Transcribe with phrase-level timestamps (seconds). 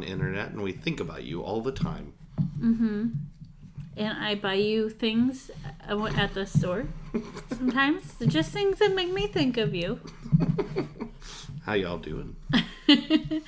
[0.00, 2.12] you when you're gone, Internet, and we think about you all the time.
[2.58, 3.08] Mm-hmm.
[3.96, 5.50] And I buy you things
[5.88, 6.86] uh, at the store
[7.50, 8.14] sometimes.
[8.26, 10.00] Just things that make me think of you.
[11.64, 12.36] How y'all doing?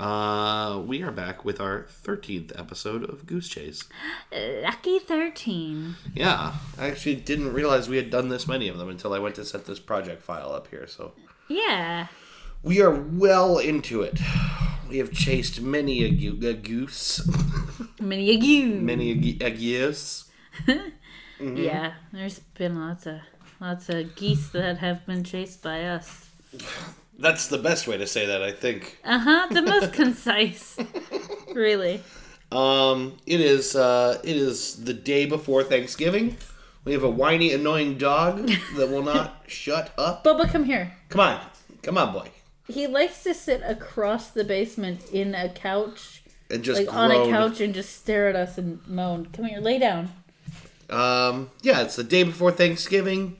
[0.00, 3.84] uh, we are back with our 13th episode of Goose Chase.
[4.30, 5.96] Lucky 13.
[6.14, 9.34] Yeah, I actually didn't realize we had done this many of them until I went
[9.36, 11.12] to set this project file up here, so.
[11.48, 12.08] Yeah.
[12.66, 14.18] We are well into it.
[14.88, 17.20] We have chased many a, go- a goose,
[18.00, 18.80] Many a goose.
[18.82, 20.30] many a, ge- a goose.
[21.38, 21.56] Mm-hmm.
[21.58, 23.16] Yeah, there's been lots of
[23.60, 26.30] lots of geese that have been chased by us.
[27.18, 28.96] That's the best way to say that, I think.
[29.04, 29.46] Uh huh.
[29.50, 30.78] The most concise.
[31.52, 32.00] Really.
[32.52, 36.36] Um, it is uh, it is the day before Thanksgiving.
[36.84, 40.24] We have a whiny, annoying dog that will not shut up.
[40.24, 40.94] Bubba, come here.
[41.10, 41.40] Come on,
[41.82, 42.30] come on, boy,
[42.68, 47.28] He likes to sit across the basement in a couch, and just like on a
[47.30, 49.26] couch, and just stare at us and moan.
[49.26, 50.10] Come here, lay down.
[50.90, 53.38] Um, yeah, it's the day before Thanksgiving.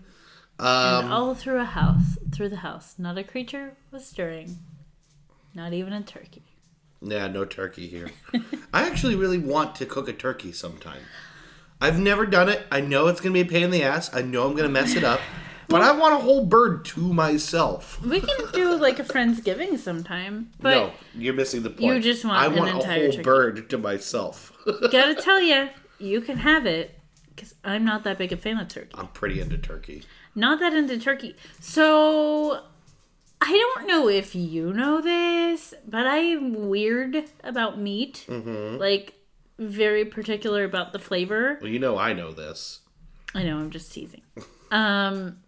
[0.59, 4.59] And Um, all through a house, through the house, not a creature was stirring,
[5.55, 6.43] not even a turkey.
[7.03, 8.11] yeah, no turkey here.
[8.73, 11.03] I actually really want to cook a turkey sometime.
[11.81, 12.67] I've never done it.
[12.73, 14.13] I know it's gonna be a pain in the ass.
[14.15, 15.21] I know I'm gonna mess it up,
[15.69, 18.01] but I want a whole bird to myself.
[18.03, 21.83] We can do like a friendsgiving sometime, but no, you're missing the point.
[21.83, 23.23] You just want I an want a entire whole turkey.
[23.23, 24.53] bird to myself.
[24.91, 25.69] gotta tell you,
[25.99, 26.99] you can have it
[27.35, 28.91] because I'm not that big a fan of turkey.
[28.95, 30.03] I'm pretty into turkey.
[30.35, 31.35] Not that into turkey.
[31.61, 32.63] So
[33.41, 38.25] I don't know if you know this, but I'm weird about meat.
[38.29, 38.79] Mm-hmm.
[38.79, 39.15] Like
[39.59, 41.59] very particular about the flavor.
[41.61, 42.81] Well, you know I know this.
[43.35, 44.23] I know, I'm just teasing.
[44.71, 45.39] Um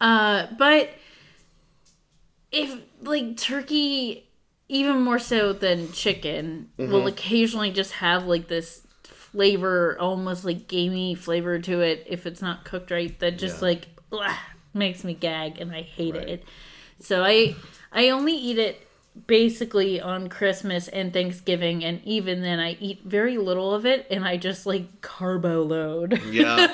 [0.00, 0.90] uh but
[2.52, 4.28] if like turkey
[4.68, 11.14] even more so than chicken will occasionally just have like this flavor almost like gamey
[11.14, 13.68] flavor to it if it's not cooked right that just Yeah.
[13.68, 14.36] like ugh,
[14.74, 16.28] makes me gag and I hate Right.
[16.28, 16.44] it.
[17.00, 17.54] So I
[17.92, 18.85] I only eat it
[19.26, 24.24] basically on Christmas and Thanksgiving and even then I eat very little of it and
[24.24, 26.20] I just like carbo load.
[26.30, 26.66] Yeah.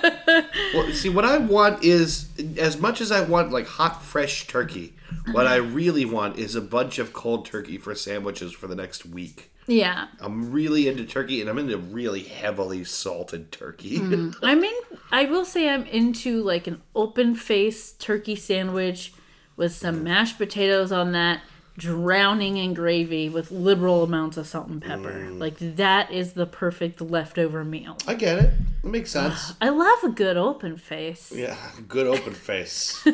[0.74, 4.94] well, see, what I want is as much as I want like hot, fresh turkey.
[5.30, 5.68] What I uh-huh.
[5.70, 9.50] really want is a bunch of cold turkey for sandwiches for the next week.
[9.66, 10.08] yeah.
[10.20, 13.98] I'm really into turkey, and I'm into really heavily salted turkey.
[13.98, 14.30] Hmm.
[14.42, 14.74] I'm in.
[15.10, 19.12] I will say I'm into like an open face turkey sandwich
[19.56, 20.04] with some mm-hmm.
[20.04, 21.42] mashed potatoes on that,
[21.76, 25.30] drowning in gravy with liberal amounts of salt and pepper.
[25.30, 27.96] Like that is the perfect leftover meal.
[28.06, 28.52] I get it.
[28.84, 29.54] It makes sense.
[29.60, 31.32] I love a good open face.
[31.34, 31.56] Yeah,
[31.88, 33.04] good open face.
[33.06, 33.12] uh,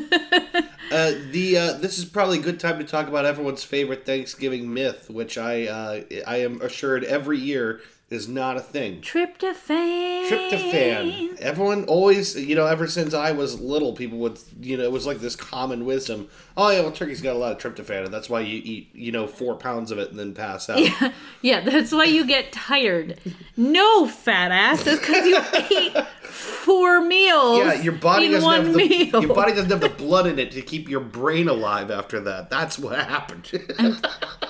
[1.31, 5.11] the uh, this is probably a good time to talk about everyone's favorite Thanksgiving myth,
[5.11, 7.81] which I uh, I am assured every year
[8.11, 9.03] is not a thing.
[9.03, 10.29] Tryptophan.
[10.29, 11.37] Tryptophan.
[11.41, 15.07] Everyone always, you know, ever since I was little, people would, you know, it was
[15.07, 16.29] like this common wisdom.
[16.57, 19.13] Oh yeah, well, turkey's got a lot of tryptophan, and that's why you eat, you
[19.13, 20.81] know, four pounds of it and then pass out.
[20.81, 23.21] Yeah, yeah that's why you get tired.
[23.59, 24.87] No, fat ass.
[24.87, 25.39] It's because you
[25.79, 27.59] ate four meals.
[27.59, 29.23] Yeah, your body doesn't have the meal.
[29.23, 32.49] your body doesn't have the blood in it to keep your brain alive after that.
[32.49, 33.47] That's what happened.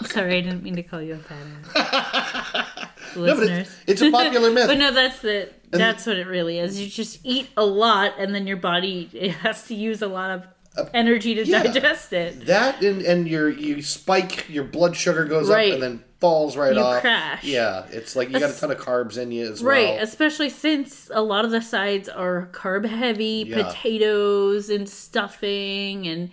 [0.06, 2.69] Sorry, I didn't mean to call you a fat ass.
[3.16, 3.69] no, Listeners.
[3.87, 4.66] it, it's a popular myth.
[4.69, 6.81] But no, that's the that's what it really is.
[6.81, 10.31] You just eat a lot, and then your body it has to use a lot
[10.31, 10.46] of
[10.76, 11.62] uh, energy to yeah.
[11.62, 12.46] digest it.
[12.46, 15.69] that and and your you spike, your blood sugar goes Right.
[15.69, 17.00] up and then falls right You off.
[17.00, 17.44] crash.
[17.44, 19.94] Yeah, it's like you got a ton of carbs in you as Right, well.
[19.96, 23.64] Right, especially since a lot of the sides are carb heavy, Yeah.
[23.69, 26.31] potatoes and stuffing and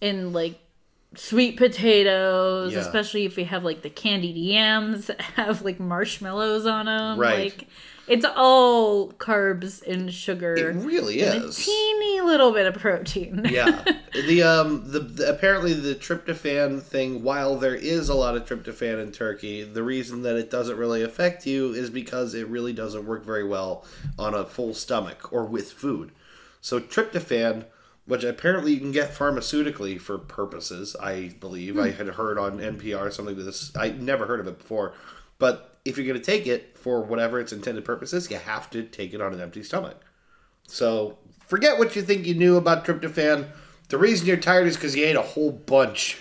[0.00, 0.58] and like
[1.14, 2.80] sweet potatoes, Yeah.
[2.80, 7.18] especially if you have like the candied yams that have like marshmallows on them.
[7.18, 7.52] Right.
[7.52, 7.66] Like
[8.08, 10.54] it's all carbs and sugar.
[10.54, 11.56] It really and a is.
[11.64, 13.42] teeny little bit of protein.
[13.50, 13.84] yeah
[14.26, 19.00] the um the, the apparently the tryptophan thing while there is a lot of tryptophan
[19.02, 23.06] in turkey the reason that it doesn't really affect you is because it really doesn't
[23.06, 23.84] work very well
[24.18, 26.10] on a full stomach or with food
[26.60, 27.64] so tryptophan
[28.06, 31.96] which apparently you can get pharmaceutically for purposes i believe i hmm.
[31.96, 34.94] had heard on npr something to this i never heard of it before
[35.38, 38.82] but if you're going to take it for whatever its intended purposes you have to
[38.82, 40.00] take it on an empty stomach
[40.66, 41.18] so
[41.52, 43.46] forget what you think you knew about tryptophan.
[43.90, 46.18] The reason you're tired is because you ate a whole bunch.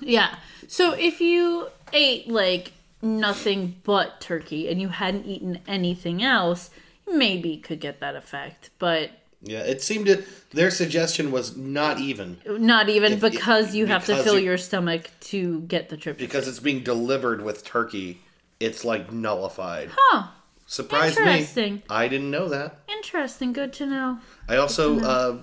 [0.00, 0.36] Yeah.
[0.68, 2.72] So if you ate like
[3.02, 6.70] nothing but turkey and you hadn't eaten anything else,
[7.06, 9.10] maybe could get that effect, but
[9.42, 10.22] Yeah, it seemed to.
[10.52, 14.58] Their suggestion was not even not even If- because you have to fill you- your
[14.58, 16.18] stomach to get the trip.
[16.18, 18.20] because it's being delivered with turkey.
[18.58, 19.90] It's like nullified.
[19.96, 20.24] Huh.
[20.66, 21.82] Surprised me.
[21.88, 22.80] I didn't know that.
[22.88, 23.52] Interesting.
[23.52, 24.18] Good to know.
[24.48, 25.38] I also uh,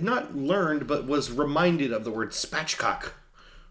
[0.00, 3.10] not learned, but was reminded of the word spatchcock,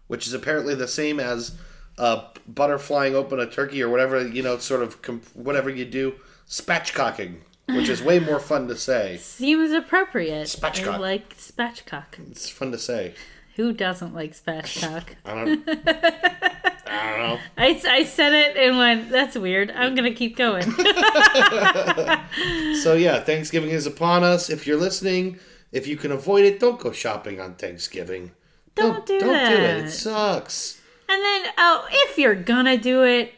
[0.06, 1.52] which is apparently the same as
[1.98, 5.84] uh, butter flying open a turkey or whatever you know, sort of com- whatever you
[5.84, 6.14] do,
[6.48, 7.36] spatchcocking,
[7.74, 9.16] which is way more fun to say.
[9.18, 10.46] Seems appropriate.
[10.46, 10.94] Spatchcock.
[10.94, 12.30] I like spatchcock.
[12.30, 13.14] It's fun to say.
[13.56, 15.04] Who doesn't like spatchcock?
[15.24, 15.68] I don't.
[15.68, 17.38] I don't know.
[17.58, 19.70] I, I said it and went, that's weird.
[19.70, 20.64] I'm going to keep going.
[22.82, 24.48] So yeah, Thanksgiving is upon us.
[24.48, 25.38] If you're listening,
[25.72, 28.30] if you can avoid it, don't go shopping on Thanksgiving.
[28.74, 29.20] Don't do it.
[29.20, 29.84] Don't do it.
[29.84, 30.80] It sucks.
[31.08, 33.34] And then, oh, if you're gonna do it,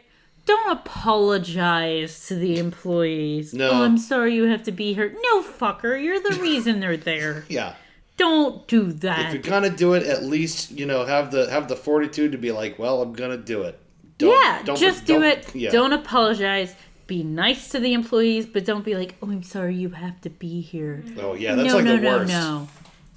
[0.47, 3.55] don't apologize to the employees.
[3.55, 3.71] No.
[3.71, 5.15] Oh, I'm sorry you have to be here.
[5.23, 7.45] No, fucker, you're the reason they're there.
[7.49, 7.75] Yeah.
[8.17, 9.27] Don't do that.
[9.29, 12.39] If you're gonna do it, at least you know have the have the fortitude to
[12.39, 13.79] be like, well, I'm gonna do it.
[14.19, 15.55] yeah, don't- just do don't- it.
[15.55, 15.71] yeah.
[15.71, 16.75] Don't apologize.
[17.09, 20.31] Be nice to the employees, but don't be like, oh, I'm sorry you have to
[20.31, 21.03] be here.
[21.19, 22.29] Oh yeah, that's no, like no, the no, worst.
[22.33, 22.59] no.
[22.61, 22.69] No,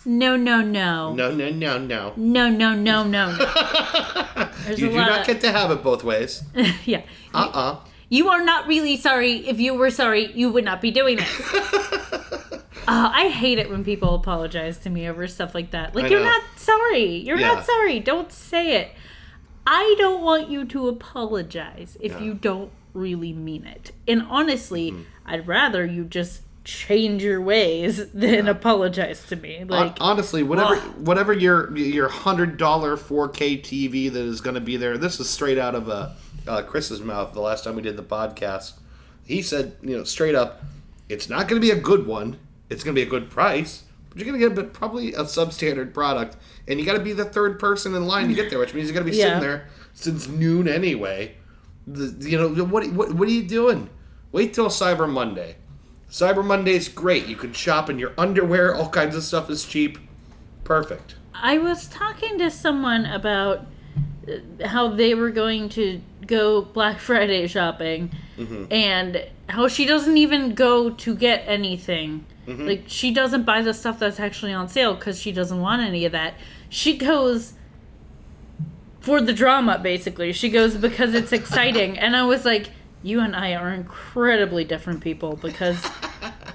[0.06, 1.14] no, no.
[1.14, 2.14] No, no, no, no.
[2.16, 3.36] No, no, no, no.
[4.66, 6.44] There's You do not of, get to have it both ways.
[6.86, 7.02] yeah.
[7.34, 7.80] Uh uh
[8.10, 9.48] You are not really sorry.
[9.48, 11.42] If you were sorry, you would not be doing this.
[12.88, 15.96] Uh, I hate it when people apologize to me over stuff like that.
[15.96, 17.16] Like, you're not sorry.
[17.18, 17.56] You're Yeah.
[17.56, 18.00] not sorry.
[18.00, 18.92] Don't say it.
[19.66, 22.20] I don't want you to apologize if Yeah.
[22.20, 23.92] you don't really mean it.
[24.08, 25.02] And honestly, Mm-hmm.
[25.26, 29.64] I'd rather you just change your ways than apologize to me.
[29.64, 30.82] Like, Honestly, whatever Ugh.
[30.98, 34.98] whatever your your hundred dollar 4K TV that is going to be there.
[34.98, 36.10] This is straight out of uh,
[36.48, 37.34] uh, Chris's mouth.
[37.34, 38.74] The last time we did the podcast,
[39.26, 40.62] he said, you know, straight up,
[41.08, 42.38] it's not going to be a good one.
[42.70, 45.24] It's going to be a good price, but you're going to get a, probably a
[45.24, 46.36] substandard product,
[46.68, 48.88] and you got to be the third person in line to get there, which means
[48.88, 49.26] you got to be Yeah.
[49.26, 51.36] sitting there since noon anyway.
[51.86, 53.14] The, you know what, what?
[53.14, 53.88] What are you doing?
[54.32, 55.58] Wait till Cyber Monday.
[56.10, 57.26] Cyber Monday's great.
[57.28, 58.74] You can shop in your underwear.
[58.74, 59.98] All kinds of stuff is cheap.
[60.64, 61.16] Perfect.
[61.34, 63.66] I was talking to someone about
[64.28, 68.12] uh, how they were going to go Black Friday shopping
[68.72, 72.26] and how she doesn't even go to get anything.
[72.48, 76.06] Like, she doesn't buy the stuff that's actually on sale because she doesn't want any
[76.06, 76.36] of that.
[76.70, 77.54] She goes
[79.00, 80.32] for the drama, basically.
[80.34, 81.98] She goes because it's exciting.
[81.98, 82.70] and I was like,
[83.06, 85.86] you and I are incredibly different people because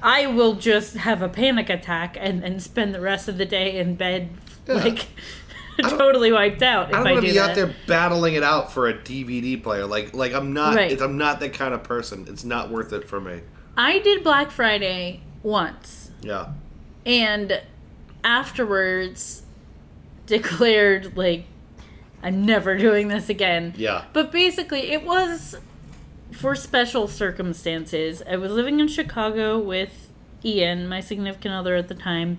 [0.02, 3.79] I will just have a panic attack and then spend the rest of the day
[3.79, 4.31] in bed,
[4.67, 5.06] like
[5.81, 7.51] totally wiped out if I I, don't want to be that.
[7.51, 9.86] out there battling it out for a DVD player.
[9.86, 10.75] Like, like I'm not.
[10.75, 11.01] Right.
[11.01, 12.27] I'm not that kind of person.
[12.29, 13.43] It's not worth it for me.
[13.77, 16.48] I did Black Friday once Yeah.
[17.06, 17.63] and
[18.25, 19.43] afterwards
[20.27, 21.44] declared like
[22.22, 23.72] I'm never doing this again.
[23.77, 24.05] Yeah.
[24.13, 25.56] But basically, it was
[26.32, 28.22] for special circumstances.
[28.29, 30.08] I was living in Chicago with
[30.44, 32.39] Ian, my significant other at the time.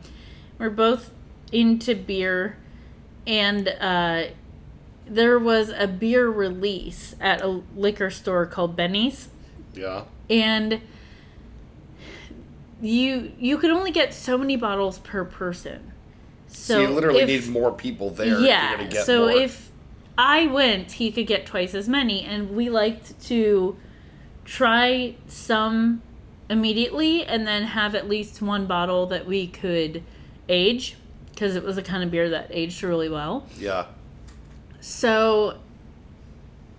[0.58, 1.12] We're both
[1.52, 2.58] into beer,
[3.28, 4.24] and uh,
[5.06, 9.30] there was a beer release at a liquor store called Binny's,
[9.74, 10.04] Yeah.
[10.30, 10.82] and
[12.82, 15.92] you you could only get so many bottles per person.
[16.48, 18.40] So, So, you literally if- need more people there.
[18.40, 18.90] yeah.
[19.04, 19.32] So more.
[19.32, 19.71] if
[20.24, 23.76] I went, he could get twice as many, and we liked to
[24.46, 26.04] try some
[26.48, 30.04] immediately and then have at least one bottle that we could
[30.48, 30.96] age
[31.32, 33.48] because it was a kind of beer that aged really well.
[33.58, 33.88] yeah.
[34.80, 35.58] So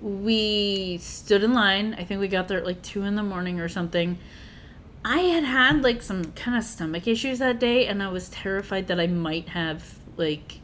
[0.00, 1.94] we stood in line.
[1.98, 4.18] I think we got there at like two in the morning or something.
[5.04, 8.86] I had had like some kind of stomach issues that day, and I was terrified
[8.86, 10.60] that I might have like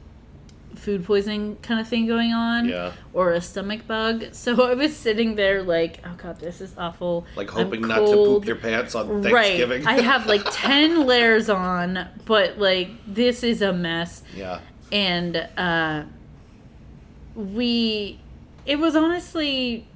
[0.79, 2.93] food poisoning kind of thing going on Yeah.
[3.13, 4.25] or a stomach bug.
[4.33, 7.27] So I was sitting there like, oh god, this is awful.
[7.37, 9.85] Like hoping not to poop your pants on Thanksgiving.
[9.85, 9.99] Right.
[9.99, 14.61] I have like 10 layers on, but like this is a mess yeah.
[14.93, 16.05] and uh,
[17.35, 18.21] we
[18.67, 19.87] it was honestly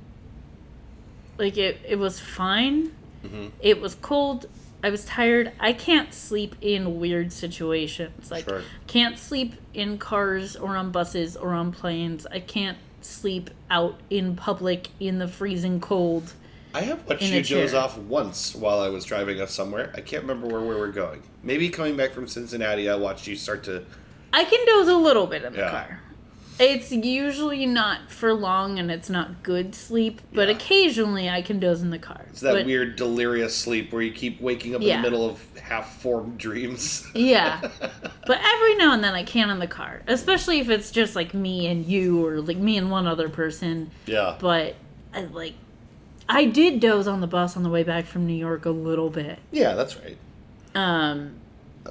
[1.39, 2.93] like it it was fine
[3.25, 3.49] Mm-hmm.
[3.61, 4.47] it was cold
[4.83, 8.63] i was tired i can't sleep in weird situations like Sure.
[8.87, 14.37] can't sleep in cars or on buses or on planes i can't sleep out in
[14.37, 16.33] public in the freezing cold
[16.75, 19.93] I have watched you doze off once while I was driving us somewhere.
[19.95, 21.23] I can't remember where we were going.
[21.43, 23.85] Maybe coming back from Cincinnati, I watched you start to.
[24.33, 25.71] i can doze a little bit in the Yeah.
[25.71, 26.01] car
[26.59, 30.55] It's usually not for long and it's not good sleep, but Yeah.
[30.55, 32.27] occasionally I can doze in the car.
[32.31, 35.43] It's that But- weird delirious sleep where you keep waking up in the middle of
[35.61, 37.07] half-formed dreams.
[37.15, 37.61] Yeah.
[38.27, 41.35] But every now and then I can in the car, especially if it's just like
[41.35, 43.91] me and you or like me and one other person.
[44.07, 44.37] yeah.
[44.39, 44.77] But
[45.13, 45.55] I like
[46.29, 49.11] I did doze on the bus on the way back from New York a little
[49.11, 49.39] bit.
[49.51, 50.17] Yeah, that's right.
[50.77, 51.33] Um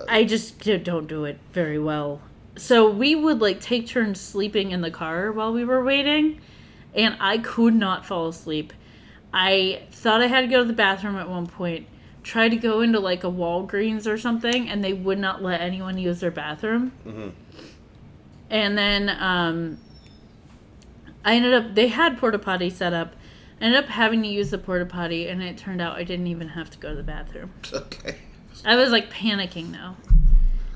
[0.07, 2.21] I just don't do it very well.
[2.61, 6.41] So we would like take turns sleeping in the car while we were waiting,
[6.93, 8.71] and I could not fall asleep.
[9.33, 11.87] I thought I had to go to the bathroom at one point.
[12.21, 15.97] Tried to go into like a Walgreens or something, and they would not let anyone
[15.97, 16.91] use their bathroom.
[18.51, 19.79] And then um,
[21.25, 21.73] I ended up.
[21.73, 23.15] They had porta potty set up.
[23.59, 26.27] I ended up having to use the porta potty, and it turned out I didn't
[26.27, 27.53] even have to go to the bathroom.
[27.73, 28.17] Okay.
[28.63, 29.95] I was like panicking though.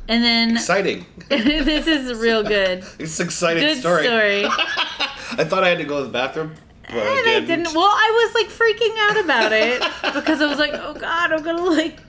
[0.08, 1.06] And then Exciting.
[1.30, 2.84] this is real good.
[3.00, 4.04] It's an exciting Good story.
[4.04, 4.46] story.
[4.48, 6.54] I thought I had to go to the bathroom,
[6.88, 7.48] but I And I didn't.
[7.48, 7.74] didn't.
[7.76, 9.82] Well, I was like freaking out about it
[10.14, 12.00] because I was like, oh god, I'm gonna like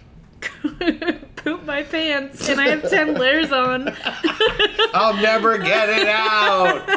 [1.37, 3.91] poop my pants, and I have ten layers on.
[4.93, 6.88] I'll never get it out.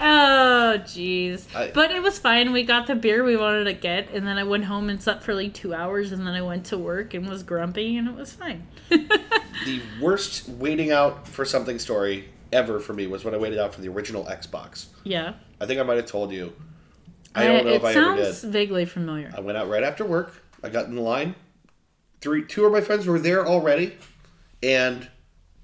[0.00, 1.44] Oh, jeez.
[1.74, 2.52] But it was fine.
[2.52, 5.22] We got the beer we wanted to get, and then I went home and slept
[5.22, 8.14] for like two hours, and then I went to work and was grumpy, and it
[8.14, 8.66] was fine.
[8.88, 13.74] the worst waiting out for something story ever for me was when I waited out
[13.74, 14.86] for the original Xbox.
[15.04, 15.34] yeah.
[15.60, 16.52] I think I might have told you.
[17.34, 18.26] I don't know if I ever did.
[18.26, 19.32] It sounds vaguely familiar.
[19.36, 20.32] I went out right after work.
[20.62, 21.34] I got in the line.
[22.20, 23.96] Three, two of my friends were there already,
[24.62, 25.08] and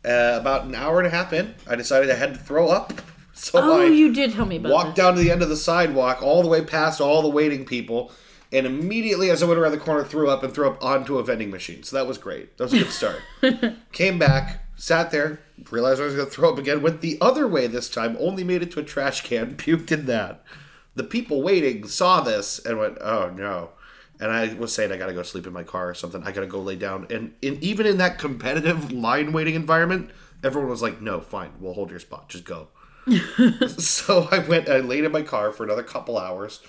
[0.05, 2.93] uh, about an hour and a half in, I decided I had to throw up.
[3.37, 5.05] So Oh, I you did tell me about walked this.
[5.05, 8.13] down to the end of the sidewalk, all the way past all the waiting people,
[8.53, 11.25] and immediately as I went around the corner, threw up and threw up onto a
[11.25, 11.83] vending machine.
[11.83, 12.57] So that was great.
[12.57, 13.21] That was a good start.
[13.93, 16.81] Came back, sat there, realized I was going to throw up again.
[16.81, 18.17] Went the other way this time.
[18.21, 19.57] Only made it to a trash can.
[19.57, 20.45] Puked in that.
[20.95, 23.71] The people waiting saw this and went, "Oh no."
[24.21, 26.23] And I was saying I gotta go sleep in my car or something.
[26.23, 27.09] I gotta go lay down.
[27.11, 30.13] And in, even in that competitive line waiting environment,
[30.45, 32.29] everyone was like, "No, fine, we'll hold your spot.
[32.29, 32.69] Just go."
[33.79, 34.69] so I went.
[34.69, 36.61] I laid in my car for another couple hours,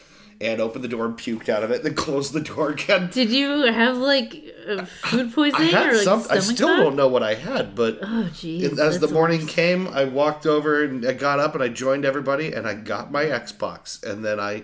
[0.41, 1.77] and opened the door and puked out of it.
[1.77, 3.09] And then closed the door again.
[3.11, 4.35] Did you have like
[4.67, 6.25] uh, food I poisoning had or like some.
[6.29, 9.49] I still don't know what I had, but Oh and as the morning worse.
[9.51, 13.11] came, I walked over and I got up and I joined everybody and I got
[13.11, 14.63] my Xbox and then I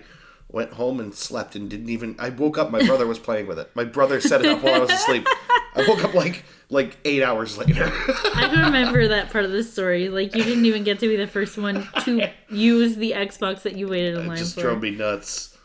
[0.52, 2.14] went home and slept and didn't even.
[2.18, 2.70] I woke up.
[2.70, 3.70] My brother was playing with it.
[3.74, 5.26] My brother set it up while I was asleep.
[5.74, 7.84] I woke up like like eight hours later.
[8.34, 10.08] I can remember that part of the story.
[10.08, 13.76] Like you didn't even get to be the first one to use the Xbox that
[13.76, 14.62] you waited in line just for.
[14.62, 15.56] drove me nuts.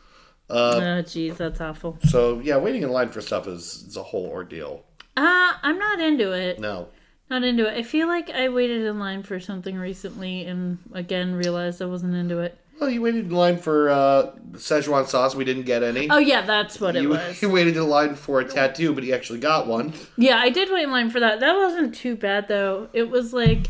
[0.50, 1.98] Oh jeez, that's awful.
[2.04, 4.86] So yeah, waiting in line for stuff is, is a whole ordeal.
[5.18, 6.60] Uh, I'm not into it.
[6.60, 6.88] No.
[7.30, 7.78] Not into it.
[7.78, 12.16] I feel like I waited in line for something recently and again realized I wasn't
[12.16, 12.58] into it.
[12.80, 15.34] Well, you waited in line for uh, Szechuan sauce.
[15.34, 16.10] We didn't get any.
[16.10, 17.42] Oh yeah, that's what it you, was.
[17.42, 19.94] you waited in line for a tattoo, but you actually got one.
[20.16, 21.40] Yeah, I did wait in line for that.
[21.40, 22.90] That wasn't too bad though.
[22.94, 23.68] It was like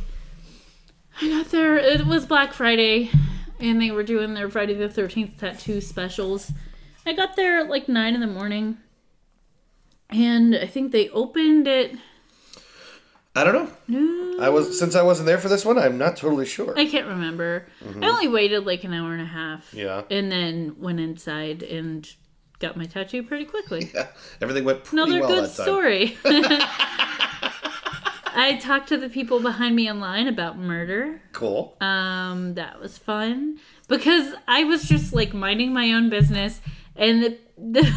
[1.22, 1.78] I got there.
[1.78, 3.10] It was Black Friday,
[3.60, 6.52] and they were doing their Friday the Thirteenth tattoo specials.
[7.06, 8.78] I got there at like nine in the morning,
[10.10, 11.96] and I think they opened it.
[13.38, 13.70] I don't know.
[13.88, 15.78] No, I was since I wasn't there for this one.
[15.78, 16.74] I'm not totally sure.
[16.78, 17.68] I can't remember.
[18.02, 19.68] I only waited like an hour and a half.
[19.68, 19.78] Mm-hmm.
[19.78, 20.02] Yeah.
[20.10, 22.08] and then went inside and
[22.60, 23.92] got my tattoo pretty quickly.
[23.94, 24.08] Yeah,
[24.42, 26.18] everything went pretty Another well good story.
[28.40, 31.22] I talked to the people behind me in line about murder.
[31.32, 31.76] Cool.
[31.82, 36.62] Um, that was fun because I was just like minding my own business,
[36.96, 37.94] and the the,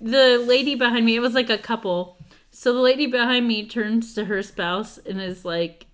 [0.00, 2.17] the lady behind me, it was like a couple.
[2.58, 5.86] So the lady behind me turns to her spouse and is like,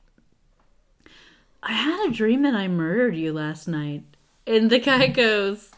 [1.62, 4.04] "I had a dream that I murdered you last night,"
[4.46, 5.12] and the guy mm-hmm.
[5.12, 5.70] goes,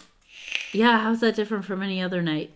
[0.73, 2.53] "Yeah, how's that different from any other night?"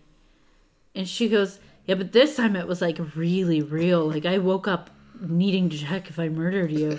[0.94, 4.08] And she goes, "Yeah, but this time it was like really real.
[4.08, 4.90] Like I woke up."
[5.22, 6.92] needing to check if I murdered you.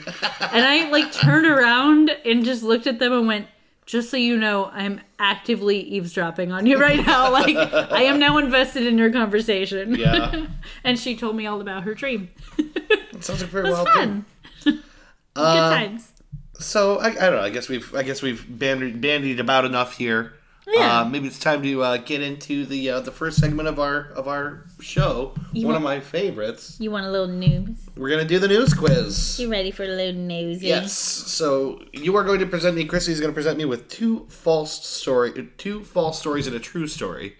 [0.51, 3.47] And I like turned around and just looked at them and went,
[3.91, 7.29] just so you know, I'm actively eavesdropping on you right now.
[7.41, 9.95] Like I am now invested in your conversation.
[9.95, 10.45] Yeah.
[10.85, 12.29] and she told me all about her dream.
[12.57, 13.93] It sounds like very well fun.
[13.93, 14.25] done.
[14.63, 14.79] Good
[15.35, 16.11] Uh, times.
[16.59, 17.41] so I, I don't know.
[17.41, 20.33] I guess we've I guess we've bandied, bandied about enough here.
[20.73, 21.01] Yeah.
[21.01, 24.07] Uh, maybe it's time to uh, get into the uh, the first segment of our
[24.15, 25.33] of our show.
[25.53, 26.77] You One want- of my favorites.
[26.79, 27.77] You want a little news?
[27.97, 29.39] We're gonna do the news quiz.
[29.39, 30.67] You ready for a little nosy?
[30.67, 30.93] Yes.
[30.93, 32.85] So you are going to present me.
[32.85, 36.87] Chrissy's going to present me with two false story, two false stories and a true
[36.87, 37.35] story,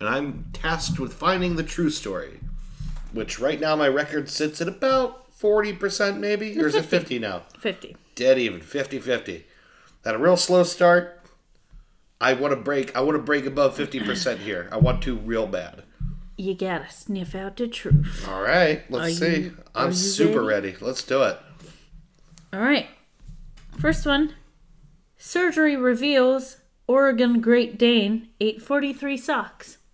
[0.00, 2.40] and I'm tasked with finding the true story.
[3.12, 6.98] Which right now my record sits at about forty percent, maybe, or is it 50.
[6.98, 7.42] fifty now?
[7.60, 7.96] 50.
[8.16, 9.42] dead even 50-50.
[10.04, 11.20] Had a real slow start.
[12.24, 12.96] I want to break.
[12.96, 14.68] I want to break above fifty percent here.
[14.72, 15.82] I want to real bad.
[16.38, 18.26] You gotta sniff out the truth.
[18.28, 19.40] All right, let's Are see.
[19.42, 20.74] you- I'm super ready?
[20.80, 21.38] Let's do it.
[22.52, 22.86] All right.
[23.78, 24.34] First one.
[25.18, 29.78] Surgery reveals Oregon Great Dane 843 socks.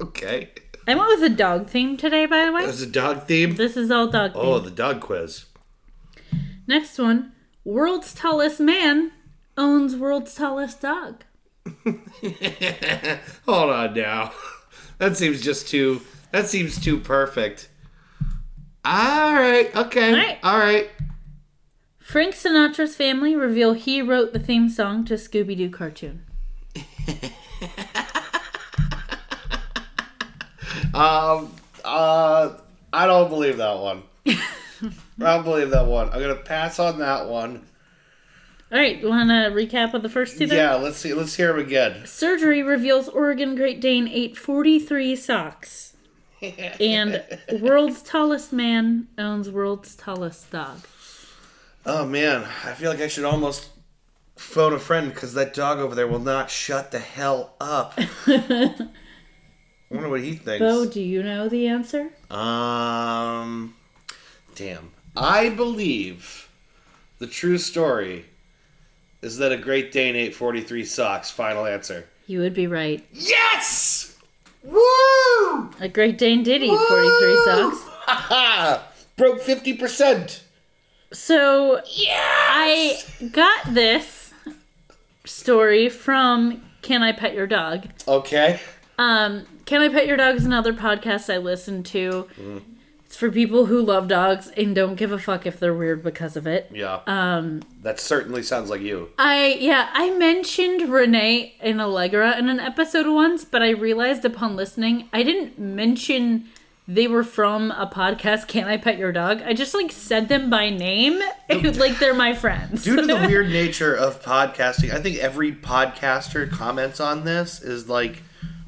[0.00, 0.50] Okay.
[0.86, 2.62] I went with a dog theme today, by the way.
[2.64, 3.56] There's a dog theme.
[3.56, 4.50] This is all dog oh, theme.
[4.50, 5.46] Oh, the dog quiz.
[6.66, 7.32] Next one.
[7.64, 9.12] World's tallest man
[9.58, 11.24] owns world's tallest dog.
[13.44, 14.32] Hold on now.
[14.98, 16.00] That seems just too.
[16.32, 17.68] That seems too perfect.
[18.84, 19.70] All right.
[19.76, 20.10] Okay.
[20.10, 20.38] All right.
[20.42, 20.90] All right.
[22.00, 26.24] Frank Sinatra's family reveal he wrote the theme song to Scooby Doo cartoon.
[30.94, 31.54] Um.
[31.84, 32.54] Uh.
[32.92, 34.02] I don't believe that one.
[34.26, 34.40] I
[35.18, 36.08] don't believe that one.
[36.10, 37.66] I'm gonna pass on that one.
[38.70, 40.46] All right, you want to recap of the first two?
[40.46, 40.58] Then?
[40.58, 40.74] Yeah.
[40.74, 41.14] Let's see.
[41.14, 42.04] Let's hear them again.
[42.06, 45.94] Surgery reveals Oregon Great Dane ate 43 socks.
[46.80, 47.24] And
[47.60, 50.78] world's tallest man owns world's tallest dog.
[51.84, 53.70] Oh man, I feel like I should almost
[54.36, 57.94] phone a friend because that dog over there will not shut the hell up.
[58.28, 58.72] I
[59.90, 60.60] wonder what he thinks.
[60.60, 62.10] Bo, do you know the answer?
[62.30, 63.74] Um,
[64.54, 64.92] damn.
[65.16, 66.48] I believe
[67.18, 68.26] the true story
[69.22, 71.30] is that a Great Dane ate 43 socks.
[71.30, 72.06] Final answer.
[72.26, 73.04] You would be right.
[73.12, 74.16] Yes!
[74.62, 75.70] Woo!
[75.80, 78.84] A Great Dane did eat 43 socks.
[79.16, 80.40] Broke 50%.
[81.12, 82.14] So Yeah!
[82.50, 82.98] I
[83.32, 84.32] got this
[85.24, 87.86] story from Can I Pet Your Dog?
[88.06, 88.60] Okay.
[88.98, 92.28] Um, Can I Pet Your Dog is another podcast I listen to.
[92.36, 92.64] It's
[93.18, 96.46] for people who love dogs and don't give a fuck if they're weird because of
[96.46, 96.70] it.
[96.72, 97.00] Yeah.
[97.08, 99.10] Um, that certainly sounds like you.
[99.18, 104.54] I yeah, I mentioned Renee and Allegra in an episode once, but I realized upon
[104.54, 106.44] listening I didn't mention
[106.86, 108.46] they were from a podcast.
[108.46, 109.42] Can I pet your dog?
[109.42, 112.84] I just like said them by name, like they're my friends.
[112.84, 117.88] Due to the weird nature of podcasting, I think every podcaster comments on this is
[117.88, 118.22] like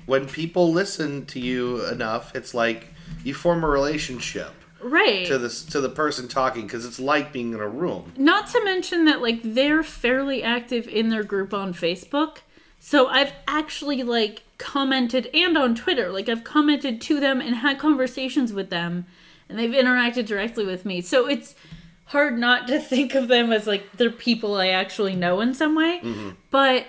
[0.07, 2.89] when people listen to you enough, it's like
[3.25, 5.27] you form a relationship right?
[5.27, 8.13] to this to the person talking because it's like being in a room.
[8.17, 12.39] Not to mention that like they're fairly active in their group on Facebook.
[12.79, 17.79] So I've actually like commented and on Twitter, like I've commented to them and had
[17.79, 19.07] conversations with them
[19.49, 21.01] and they've interacted directly with me.
[21.03, 21.55] So it's
[22.07, 25.75] hard not to think of them as like they're people I actually know in some
[25.75, 26.01] way.
[26.03, 26.31] Mm-hmm.
[26.51, 26.87] But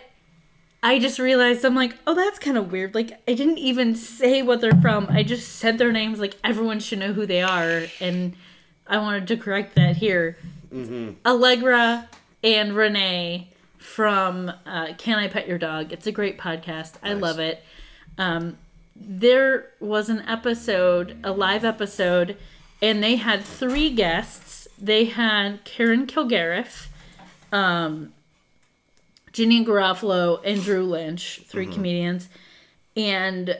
[0.83, 2.95] I just realized I'm like, oh, that's kind of weird.
[2.95, 5.07] Like, I didn't even say what they're from.
[5.09, 6.19] I just said their names.
[6.19, 7.83] Like, everyone should know who they are.
[7.99, 8.33] And
[8.87, 10.37] I wanted to correct that here.
[11.25, 12.09] Allegra
[12.43, 15.91] and Renee from uh, Can I Pet Your Dog?
[15.93, 16.93] It's a great podcast.
[17.03, 17.63] I love it.
[18.17, 18.57] Um,
[18.95, 22.37] there was an episode, a live episode,
[22.81, 24.67] and they had three guests.
[24.79, 26.87] They had Karen Kilgariff,
[27.51, 28.13] um,
[29.33, 32.29] Janeane Garofalo, and Drew Lynch, 3 comedians.
[32.95, 33.57] And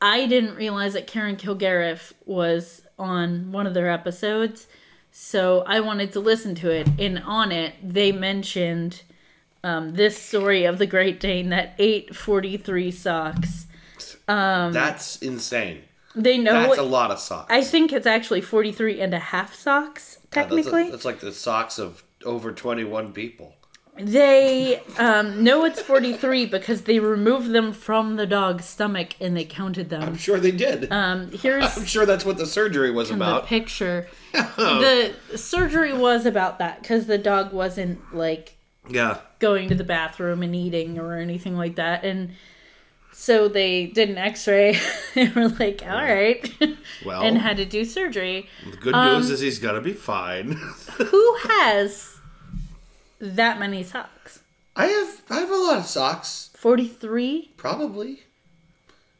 [0.00, 4.66] I didn't realize that Karen Kilgariff was on one of their episodes.
[5.10, 6.88] So I wanted to listen to it.
[6.98, 9.02] And on it, they mentioned
[9.64, 13.66] um, this story of the Great Dane that ate 43 socks.
[14.26, 15.82] That's insane.
[16.14, 17.52] They know That's what, a lot of socks.
[17.52, 20.90] I think it's actually 43 and a half socks, God, that's, technically.
[20.90, 23.54] that's like the socks of over 21 people.
[24.00, 29.44] They um, know it's 43 because they removed them from the dog's stomach and they
[29.44, 30.02] counted them.
[30.02, 30.90] I'm sure they did.
[30.92, 33.42] Um, here's I'm sure that's what the surgery was about.
[33.42, 34.06] the picture.
[34.32, 38.56] the surgery was about that because the dog wasn't like
[38.88, 39.18] Yeah.
[39.40, 42.04] going to the bathroom and eating or anything like that.
[42.04, 42.30] And
[43.12, 44.78] so they did an x ray
[45.16, 46.48] and were like, all right.
[47.04, 48.48] Well, and had to do surgery.
[48.70, 50.52] the good um, news is he's gonna be fine.
[50.98, 52.17] Who has
[53.20, 54.40] that many socks?
[54.76, 56.50] I have I have a lot of socks.
[56.56, 57.52] 43?
[57.56, 58.20] Probably.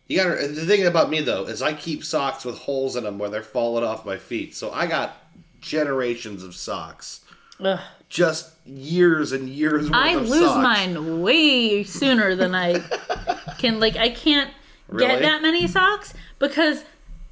[0.06, 3.18] You got the thing about me though is I keep socks with holes in them
[3.18, 4.54] where they're falling off my feet.
[4.54, 5.16] So I got
[5.60, 7.20] generations of socks.
[7.60, 7.80] Ugh.
[8.08, 10.62] Just years and years worth I lose socks.
[10.62, 12.78] mine way sooner than I
[13.58, 13.80] can.
[13.80, 14.50] Like, I can't
[14.88, 15.06] Really?
[15.08, 16.84] get that many socks because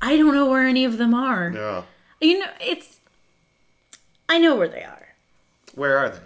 [0.02, 1.50] I don't know where any of them are.
[1.55, 1.83] Yeah.
[2.20, 2.98] You know, it's.
[4.29, 5.07] I know where they are.
[5.74, 6.18] Where are they?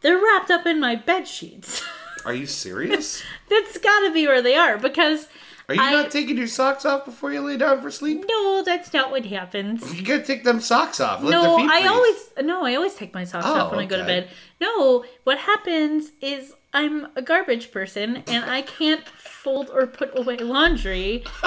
[0.00, 1.82] They're wrapped up in my bed sheets.
[2.24, 3.22] Are you serious?
[3.48, 5.28] That's gotta be where they are because
[5.68, 8.24] Are you I- not taking your socks off before you lay down for sleep?
[8.28, 9.94] No, that's not what happens.
[9.94, 11.22] You gotta take them socks off.
[11.22, 13.86] Let the no, I always no, I always take my socks Oh, off when I
[13.86, 14.28] go to oh, bed.
[14.60, 20.36] No, what happens is I'm a garbage person and I can't fold or put away
[20.38, 21.24] laundry.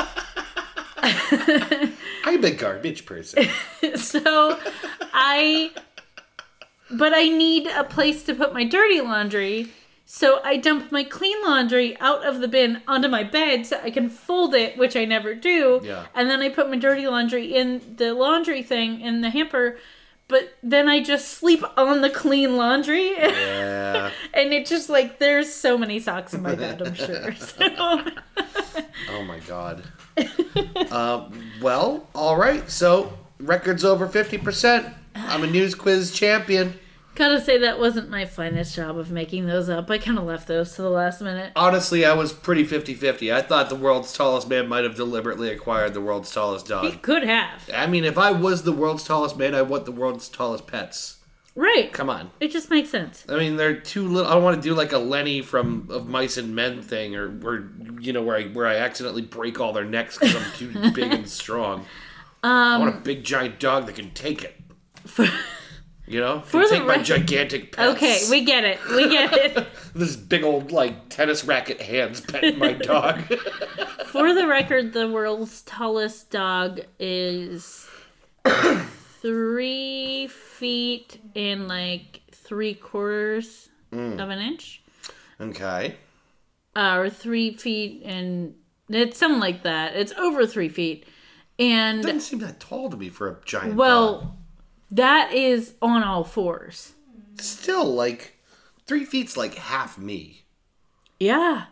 [1.03, 3.45] I'm a garbage person.
[3.95, 4.57] so
[5.13, 5.71] I
[6.93, 9.69] but I need a place to put my dirty laundry.
[10.05, 13.91] So I dump my clean laundry out of the bin onto my bed so I
[13.91, 15.79] can fold it, which I never do.
[15.83, 16.05] Yeah.
[16.13, 19.77] And then I put my dirty laundry in the laundry thing in the hamper.
[20.27, 23.11] But then I just sleep on the clean laundry.
[23.11, 24.11] yeah.
[24.33, 27.33] and it just like there's so many socks in my bed, I'm sure.
[27.35, 27.55] So
[29.09, 29.83] Oh my god.
[30.91, 32.69] um, well, all right.
[32.69, 34.87] So records over fifty percent.
[35.15, 36.79] I'm a news quiz champion.
[37.15, 39.89] gotta say that wasn't my finest job of making those up.
[39.89, 41.51] I kind of left those to the last minute.
[41.55, 43.33] Honestly, I was pretty 50-50.
[43.33, 46.85] I thought the world's tallest man might have deliberately acquired the world's tallest dog.
[46.85, 47.69] He could have.
[47.73, 51.17] I mean, if I was the world's tallest man, I want the world's tallest pets.
[51.53, 51.91] Right.
[51.91, 52.31] Come on.
[52.39, 53.25] It just makes sense.
[53.27, 54.29] I mean, they're too little.
[54.31, 57.25] I don't want to do like a Lenny from of Mice and Men thing, or
[57.45, 57.69] or
[57.99, 61.11] you know where I where I accidentally break all their necks because I'm too big
[61.11, 61.85] and strong.
[62.41, 64.60] I want a Um, big giant dog that can take it.
[65.05, 65.25] For,
[66.07, 67.95] You know, For take my gigantic pets.
[67.95, 68.79] okay, we get it.
[68.89, 69.67] We get it.
[69.95, 73.21] this big old like tennis racket hands petting my dog.
[74.07, 77.87] For the record, the world's tallest dog is
[79.21, 84.23] three feet and like three quarters Mm.
[84.23, 84.81] of an inch,
[85.41, 85.95] okay.
[86.77, 88.55] uh, or three feet and
[88.87, 89.97] it's something like that.
[89.97, 91.05] It's over three feet,
[91.59, 94.31] and Doesn't seem that tall to me for a giant dog.
[94.91, 96.93] That is on all fours.
[97.39, 98.37] Still, like
[98.85, 100.43] three feet's like half me.
[101.19, 101.65] Yeah,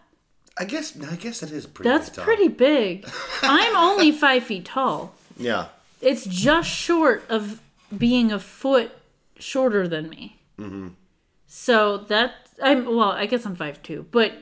[0.58, 0.98] I guess.
[1.02, 1.90] I guess that is pretty.
[1.90, 3.10] that's big pretty big.
[3.42, 5.14] I'm only five feet tall.
[5.38, 5.68] Yeah.
[6.02, 7.62] It's just short of
[7.96, 8.92] being a foot
[9.38, 10.38] shorter than me.
[10.58, 10.90] Mm-hmm.
[11.48, 14.34] So that I'm well, I guess I'm five two, but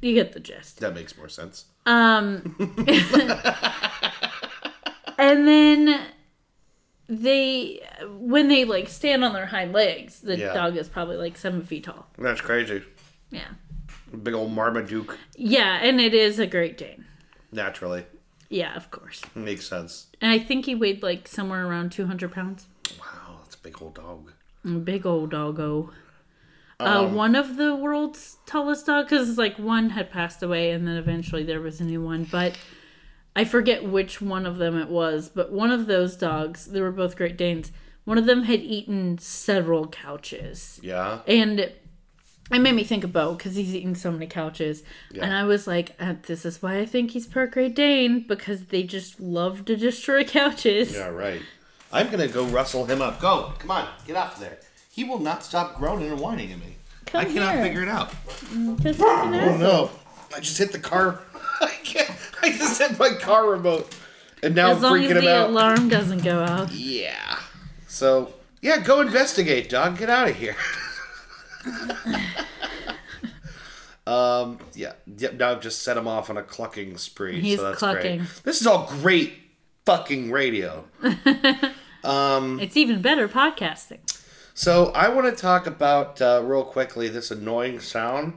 [0.00, 0.80] you get the gist.
[0.80, 1.66] That makes more sense.
[1.86, 2.56] Um,
[5.18, 6.00] and then
[7.10, 7.82] they
[8.18, 10.54] when they like stand on their hind legs, the Yeah.
[10.54, 12.06] dog is probably like seven feet tall.
[12.16, 12.82] That's crazy.
[13.30, 13.48] Yeah,
[14.22, 15.18] Big old Marmaduke.
[15.36, 17.04] yeah, and it is a Great Dane.
[17.52, 18.06] Naturally.
[18.48, 19.22] Yeah, of course.
[19.34, 20.06] Makes sense.
[20.20, 22.66] And I think he weighed like somewhere around two hundred pounds.
[22.98, 24.32] Wow, that's a big old dog.
[24.84, 25.90] Big old doggo.
[26.78, 30.96] Uh, one of the world's tallest dogs, because like one had passed away, and then
[30.96, 32.24] eventually there was a new one.
[32.24, 32.56] But
[33.40, 35.30] I forget which one of them it was.
[35.30, 37.72] But one of those dogs, they were both Great Danes.
[38.04, 41.20] One of them had eaten several couches, Yeah.
[41.26, 41.80] and it
[42.50, 44.82] made me think of Bo because he's eaten so many couches.
[45.18, 48.66] And I was like, uh, "This is why I think he's part Great Dane because
[48.66, 51.40] they just love to destroy couches." Yeah, right.
[51.92, 53.20] I'm gonna go rustle him up.
[53.20, 54.58] Go, come on, get off there.
[54.92, 56.76] He will not stop groaning and whining at me.
[57.06, 57.62] Come I cannot here.
[57.64, 58.12] figure it out.
[58.82, 59.90] he's Oh no!
[60.36, 61.20] I just hit the car.
[61.60, 62.10] I can't.
[62.42, 63.94] I just hit my car remote,
[64.42, 65.50] and now As I'm as freaking him the out.
[65.50, 66.72] alarm doesn't go off.
[66.72, 67.38] Yeah.
[67.88, 69.98] So yeah, go investigate, dog.
[69.98, 70.56] Get out of here.
[74.06, 74.58] um.
[74.74, 74.92] Yeah.
[75.16, 75.34] Yep.
[75.34, 77.40] Now I've just set him off on a clucking spree.
[77.40, 78.18] He's so that's clucking.
[78.18, 78.42] Great.
[78.44, 79.34] This is all great
[79.84, 80.84] fucking radio.
[82.04, 82.58] um.
[82.60, 83.98] It's even better podcasting.
[84.54, 88.34] So I want to talk about uh, real quickly this annoying sound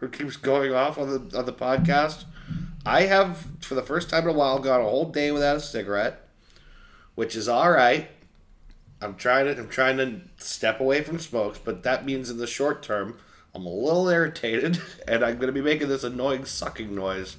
[0.00, 2.24] who keeps going off on the on the podcast.
[2.86, 5.60] I have, for the first time in a while, gone a whole day without a
[5.60, 6.26] cigarette,
[7.14, 8.08] which is all right.
[9.02, 12.46] I'm trying to I'm trying to step away from smokes, but that means in the
[12.46, 13.18] short term
[13.54, 17.36] I'm a little irritated, and I'm going to be making this annoying sucking noise.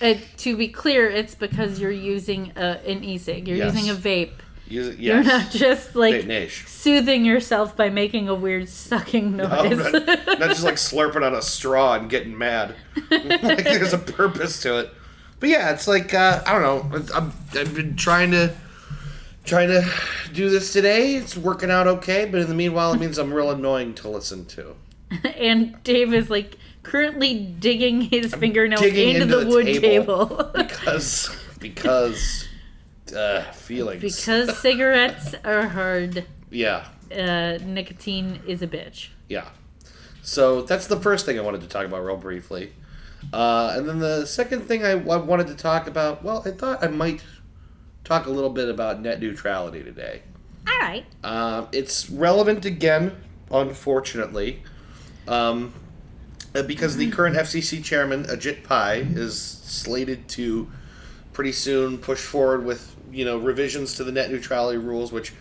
[0.00, 3.48] Uh, to be clear, it's because you're using a, an e-cig.
[3.48, 3.74] You're Yes.
[3.74, 4.32] using a vape.
[4.68, 9.92] Use it, You're not just like soothing yourself by making a weird sucking No, noise.
[9.92, 12.74] not, not just like slurping on a straw and getting mad.
[13.10, 14.90] like there's a purpose to it.
[15.38, 17.04] But yeah, it's like uh, I don't know.
[17.14, 18.54] I'm, I've been trying to
[19.44, 19.88] trying to
[20.32, 21.14] do this today.
[21.14, 24.44] It's working out okay, but in the meanwhile, it means I'm real annoying to listen
[24.46, 24.74] to.
[25.36, 30.26] and Dave is like currently digging his fingernails digging into, into the, the wood table.
[30.26, 30.50] table.
[30.54, 32.45] because because
[33.14, 34.00] uh, feelings.
[34.02, 36.24] because cigarettes are hard.
[36.50, 39.08] yeah, Uh, nicotine is a bitch.
[39.28, 39.48] yeah.
[40.22, 42.72] So that's the first thing I wanted to talk about real briefly.
[43.32, 46.82] Uh, and then the second thing I, I wanted to talk about, well, I thought
[46.82, 47.22] I might
[48.02, 50.22] talk a little bit about net neutrality today.
[50.68, 51.04] All right.
[51.22, 53.12] Um, it's relevant again,
[53.52, 54.64] unfortunately.
[55.28, 55.72] Um,
[56.56, 60.68] uh, because the current FCC chairman Ajit Pai is slated to
[61.32, 65.32] pretty soon push forward with you know revisions to the net neutrality rules, which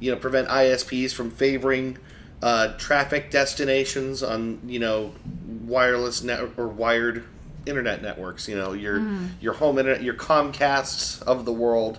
[0.00, 1.96] you know prevent ISPs from favoring
[2.42, 5.12] uh, traffic destinations on you know
[5.62, 7.24] wireless net or wired
[7.66, 8.48] internet networks.
[8.48, 8.98] You know your
[9.40, 11.98] your home internet, your Comcasts of the world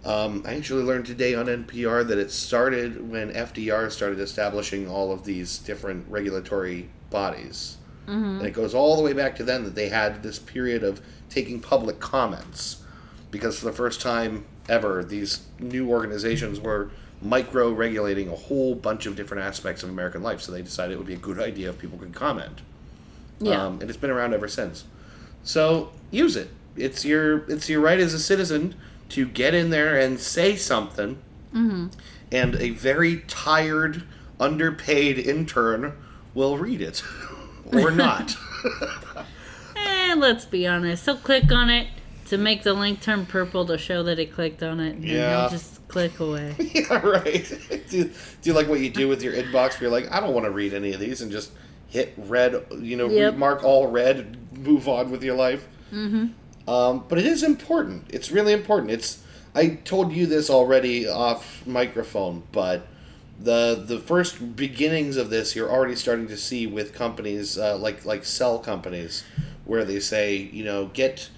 [0.04, 5.12] Um, I actually learned today on NPR that it started when FDR started establishing all
[5.12, 7.76] of these different regulatory bodies.
[8.38, 11.00] And it goes all the way back to then that they had this period of
[11.28, 12.82] taking public comments.
[13.30, 16.90] Because for the first time ever, these new organizations were
[17.22, 20.40] micro regulating a whole bunch of different aspects of American life.
[20.40, 22.62] So they decided it would be a good idea if people could comment.
[23.38, 23.66] Yeah.
[23.66, 24.84] Um, and it's been around ever since.
[25.42, 26.48] So use it.
[26.76, 28.74] It's your it's your right as a citizen
[29.10, 31.18] to get in there and say something.
[31.54, 31.88] Mm-hmm.
[32.32, 34.04] And a very tired,
[34.38, 35.94] underpaid intern
[36.34, 37.02] will read it,
[37.72, 38.36] or not.
[39.76, 41.04] Eh, let's be honest.
[41.06, 41.86] He'll click on it
[42.26, 44.96] to make the link turn purple to show that he clicked on it.
[44.96, 45.40] And Yeah.
[45.42, 46.54] he'll just click away.
[46.58, 47.44] yeah, right.
[47.88, 48.10] do, do
[48.42, 49.80] you like what you do with your inbox?
[49.80, 51.52] Where you're like, I don't want to read any of these, and just
[51.88, 52.62] hit red.
[52.78, 53.36] You know, Yep.
[53.36, 55.66] mark all red, move on with your life.
[55.92, 56.26] Mm-hmm.
[56.70, 58.04] Um, but it is important.
[58.10, 58.92] It's really important.
[58.92, 59.24] It's.
[59.56, 62.86] I told you this already off microphone, but
[63.40, 68.04] the the first beginnings of this you're already starting to see with companies uh, like
[68.04, 69.24] like cell companies,
[69.64, 71.28] where they say, you know, get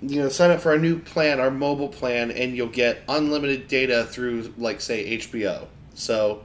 [0.00, 3.68] you know, sign up for our new plan, our mobile plan, and you'll get unlimited
[3.68, 5.68] data through, like, say, HBO.
[5.94, 6.44] So,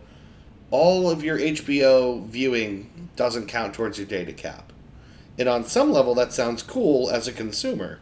[0.70, 4.72] all of your HBO viewing doesn't count towards your data cap.
[5.40, 8.00] And on some level, that sounds cool as a consumer,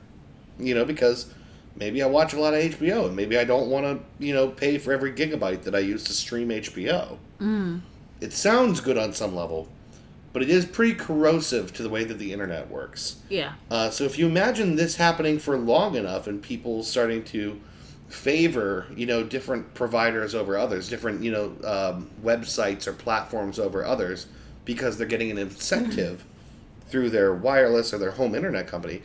[0.59, 1.33] you know, because
[1.75, 4.47] maybe I watch a lot of HBO and maybe I don't want to, you know,
[4.47, 7.17] pay for every gigabyte that I use to stream HBO.
[7.39, 7.81] Mm.
[8.21, 9.67] It sounds good on some level,
[10.33, 13.17] but it is pretty corrosive to the way that the internet works.
[13.29, 13.53] Yeah.
[13.69, 17.59] Uh, so if you imagine this happening for long enough and people starting to
[18.07, 23.83] favor, you know, different providers over others, different, you know, um, websites or platforms over
[23.83, 24.27] others,
[24.63, 26.23] because they're getting an incentive
[26.89, 29.01] through their wireless or their home internet company,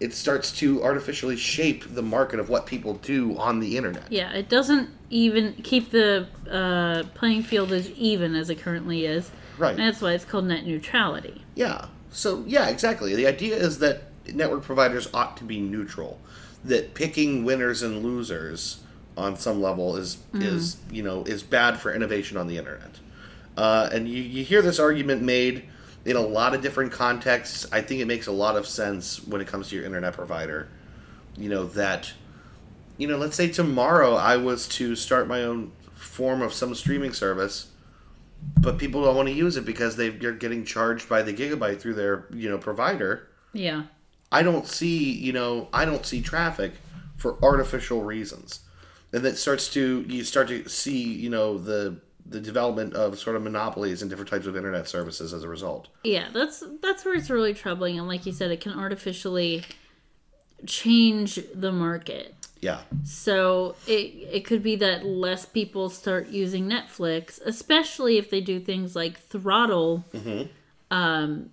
[0.00, 4.10] it starts to artificially shape the market of what people do on the internet.
[4.10, 9.30] Yeah, it doesn't even keep the uh, playing field as even as it currently is.
[9.58, 9.72] Right.
[9.72, 11.44] And that's why it's called net neutrality.
[11.54, 11.86] Yeah.
[12.10, 13.14] So yeah, exactly.
[13.14, 16.18] The idea is that network providers ought to be neutral.
[16.64, 18.80] That picking winners and losers
[19.16, 23.00] on some level is is you know is bad for innovation on the internet.
[23.56, 25.64] Uh, and you, you hear this argument made
[26.04, 27.66] in a lot of different contexts.
[27.72, 30.68] I think it makes a lot of sense when it comes to your internet provider.
[31.36, 32.12] You know that
[32.98, 37.12] you know, let's say tomorrow I was to start my own form of some streaming
[37.12, 37.68] service
[38.58, 41.78] but people don't want to use it because they, they're getting charged by the gigabyte
[41.78, 43.82] through their you know provider Yeah.
[44.32, 46.72] i don't see you know i don't see traffic
[47.18, 48.60] for artificial reasons
[49.12, 53.36] and that starts to you start to see you know the the development of sort
[53.36, 57.14] of monopolies and different types of internet services as a result Yeah, that's that's where
[57.14, 59.64] it's really troubling and like you said it can artificially
[60.66, 62.34] change the market.
[62.60, 68.40] yeah So it it could be that less people start using Netflix, especially if they
[68.40, 70.04] do things like throttle
[70.90, 71.50] um,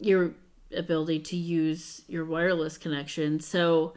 [0.00, 0.32] your
[0.76, 3.40] ability to use your wireless connection.
[3.40, 3.94] So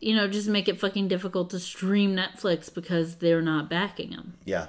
[0.00, 4.34] you know, just make it fucking difficult to stream Netflix because they're not backing them.
[4.44, 4.66] yeah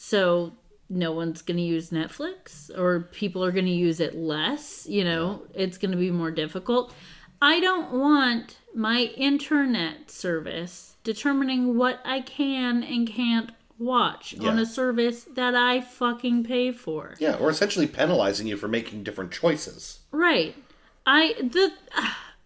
[0.00, 0.52] So
[0.88, 5.02] no one's going to use Netflix or people are going to use it less, you
[5.02, 6.94] know, it's going to be more difficult.
[7.42, 14.64] I don't want my internet service determining what I can and can't watch on a
[14.64, 17.16] service that I fucking pay for.
[17.18, 19.98] Yeah, or essentially penalizing you for making different choices.
[20.12, 20.54] Right.
[21.06, 21.72] I the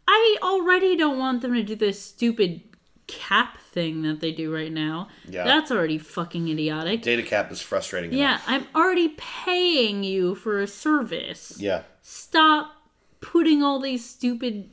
[0.08, 2.62] I already don't want them to do this stupid
[3.06, 5.08] cap thing that they do right now.
[5.28, 5.44] Yeah.
[5.44, 7.02] That's already fucking idiotic.
[7.02, 8.12] Data cap is frustrating.
[8.12, 8.44] Yeah, enough.
[8.46, 11.56] I'm already paying you for a service.
[11.58, 11.82] Yeah.
[12.02, 12.72] Stop
[13.20, 14.70] putting all these stupid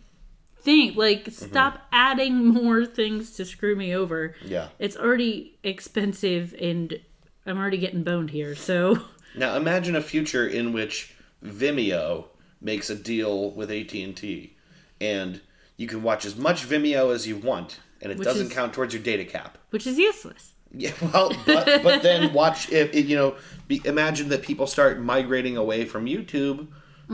[0.60, 0.96] things.
[0.98, 1.46] Like, Mm-hmm.
[1.50, 4.36] stop adding more things to screw me over.
[4.46, 4.70] Yeah.
[4.80, 7.00] It's already expensive and
[7.46, 8.56] I'm already getting boned here.
[8.56, 9.00] So,
[9.36, 12.26] Now imagine a future in which Vimeo
[12.62, 14.56] makes a deal with AT&T
[15.00, 15.42] and
[15.78, 18.74] you can watch as much Vimeo as you want and it Which doesn't is- count
[18.74, 19.58] towards your data cap.
[19.72, 20.54] which is useless.
[20.72, 23.36] Yeah, well, but but then watch if you know.
[23.68, 26.68] Be, imagine that people start migrating away from YouTube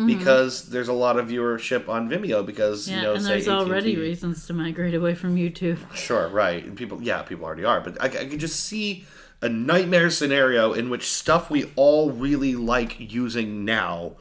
[0.06, 2.92] because there's a lot of viewership on Vimeo because Mm-hmm.
[2.92, 5.78] Yeah, you know and there's already AT&T reasons to migrate away from YouTube.
[5.96, 9.06] Sure, right, and people yeah people already are, but I, I could just see
[9.42, 14.16] a nightmare scenario in which stuff we all really like using now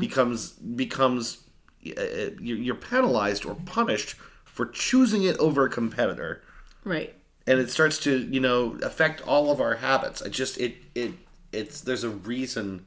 [0.00, 1.38] becomes becomes
[1.86, 2.02] uh,
[2.40, 4.16] you're you're penalized or punished
[4.52, 6.42] for choosing it over a competitor.
[6.84, 7.14] Right.
[7.46, 10.20] and it starts to you know affect all of our habits.
[10.22, 11.12] I just it it
[11.52, 12.84] it's there's a reason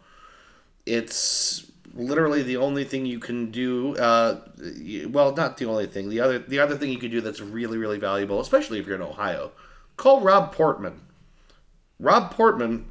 [0.83, 4.39] It's literally the only thing you can do uh,
[5.09, 7.77] well not the only thing the other the other thing you can do that's really
[7.77, 9.51] really valuable especially if you're in ohio
[9.97, 11.01] call rob portman.
[11.99, 12.85] Rob portman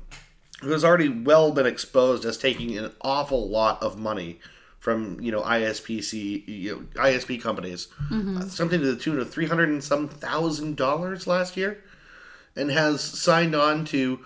[0.60, 4.38] who has already well been exposed as taking an awful lot of money
[4.80, 9.46] from you know ISPC you know, ISP companies, uh, something to the tune of three
[9.46, 11.84] hundred and some thousand dollars last year,
[12.56, 14.20] and has signed on to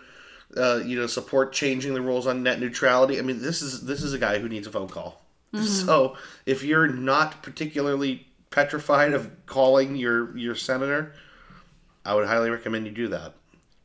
[0.57, 3.19] uh, you know support changing the rules on net neutrality.
[3.19, 5.21] I mean, this is this is a guy who needs a phone call.
[5.63, 11.15] So if you're not particularly petrified of calling your your senator,
[12.05, 13.35] I would highly recommend you do that.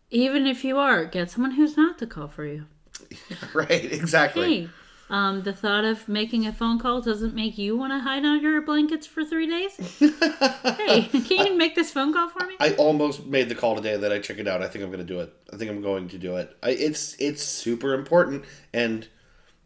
[0.10, 2.66] Even if you are, get someone who's not to call for you.
[3.54, 3.70] right?
[3.70, 4.62] Exactly.
[4.62, 4.70] Hey,
[5.10, 8.52] um, the thought of making a phone call doesn't make you want to hide under
[8.52, 9.76] your blankets for three days?
[10.78, 12.56] hey, can you make this phone call for me?
[12.60, 14.62] I almost made the call today that I chickened out.
[14.62, 15.34] I think I'm going to do it.
[15.52, 16.56] I think I'm going to do it.
[16.62, 19.08] I, it's it's super important, and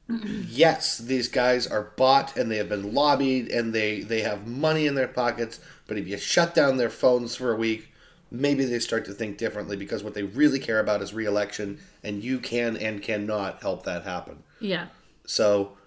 [0.47, 4.88] yes, these guys are bought and they have been lobbied and they they have money
[4.88, 5.60] in their pockets.
[5.88, 7.91] But if you shut down their phones for a week,
[8.32, 12.23] maybe they start to think differently because what they really care about is reelection, and
[12.23, 14.43] you can and cannot help that happen.
[14.62, 14.88] Yeah.
[15.25, 15.77] So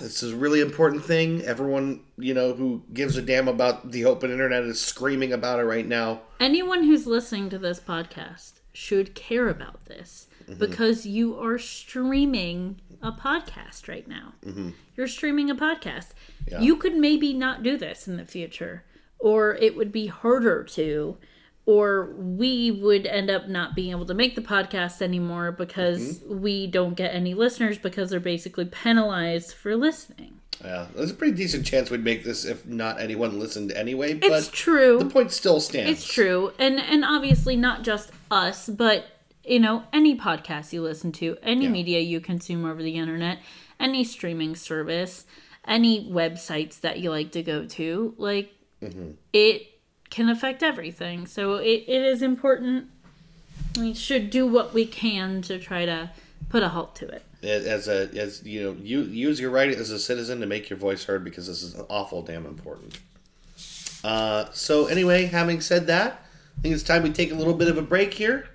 [0.00, 1.42] this is a really important thing.
[1.42, 5.64] Everyone, you know, who gives a damn about the open internet is screaming about it
[5.64, 6.22] right now.
[6.40, 10.58] Anyone who's listening to this podcast should care about this Mm-hmm.
[10.58, 14.34] because you are streaming a podcast right now.
[14.94, 16.08] You're streaming a podcast.
[16.12, 16.52] Mm-hmm.
[16.52, 16.60] Yeah.
[16.60, 18.84] You could maybe not do this in the future,
[19.18, 21.16] or it would be harder to,
[21.66, 26.40] or we would end up not being able to make the podcast anymore because Mm-hmm.
[26.40, 30.40] we don't get any listeners because they're basically penalized for listening.
[30.64, 34.14] Yeah, there's a pretty decent chance we'd make this if not anyone listened anyway.
[34.14, 34.98] But It's true.
[34.98, 35.90] the point still stands.
[35.90, 36.52] It's true.
[36.58, 39.06] And and obviously not just us, but
[39.44, 41.70] you know, any podcast you listen to, any Yeah.
[41.70, 43.38] media you consume over the internet,
[43.80, 45.26] any streaming service,
[45.66, 48.50] any websites that you like to go to, like
[48.82, 49.10] Mm-hmm.
[49.32, 49.66] it
[50.14, 51.26] can affect everything.
[51.26, 52.86] So it, it is important.
[53.76, 56.12] We should do what we can to try to
[56.48, 57.24] put a halt to it.
[57.42, 60.78] As a as you know, you use your right as a citizen to make your
[60.78, 62.96] voice heard because this is awful damn important.
[64.04, 66.24] Uh, so anyway, having said that,
[66.58, 68.48] I think it's time we take a little bit of a break here,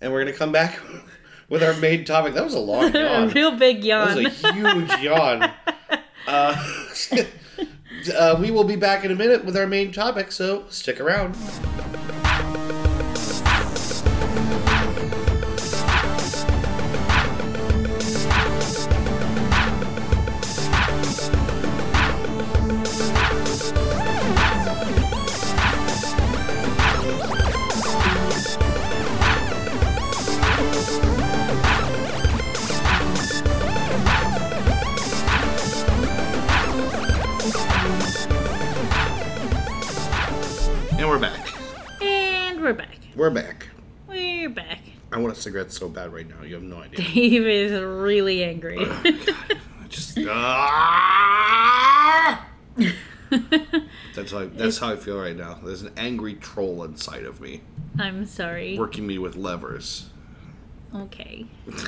[0.00, 0.80] and we're gonna come back
[1.48, 2.34] with our main topic.
[2.34, 3.28] That was a long a yawn.
[3.28, 4.08] real big yawn.
[4.08, 5.50] That was a huge yawn.
[6.28, 6.56] Uh,
[8.10, 11.34] uh, we will be back in a minute with our main topic, so stick around.
[45.56, 46.42] Cigarette so bad right now.
[46.44, 47.04] You have no idea.
[47.04, 48.78] Dave is really angry.
[48.80, 49.18] I
[49.88, 50.86] just ah!
[54.14, 55.58] that's how I, that's how I feel right now.
[55.64, 57.62] There's an angry troll inside of me,
[57.98, 58.76] I'm sorry.
[58.78, 60.10] working me with levers.
[60.94, 61.46] Okay.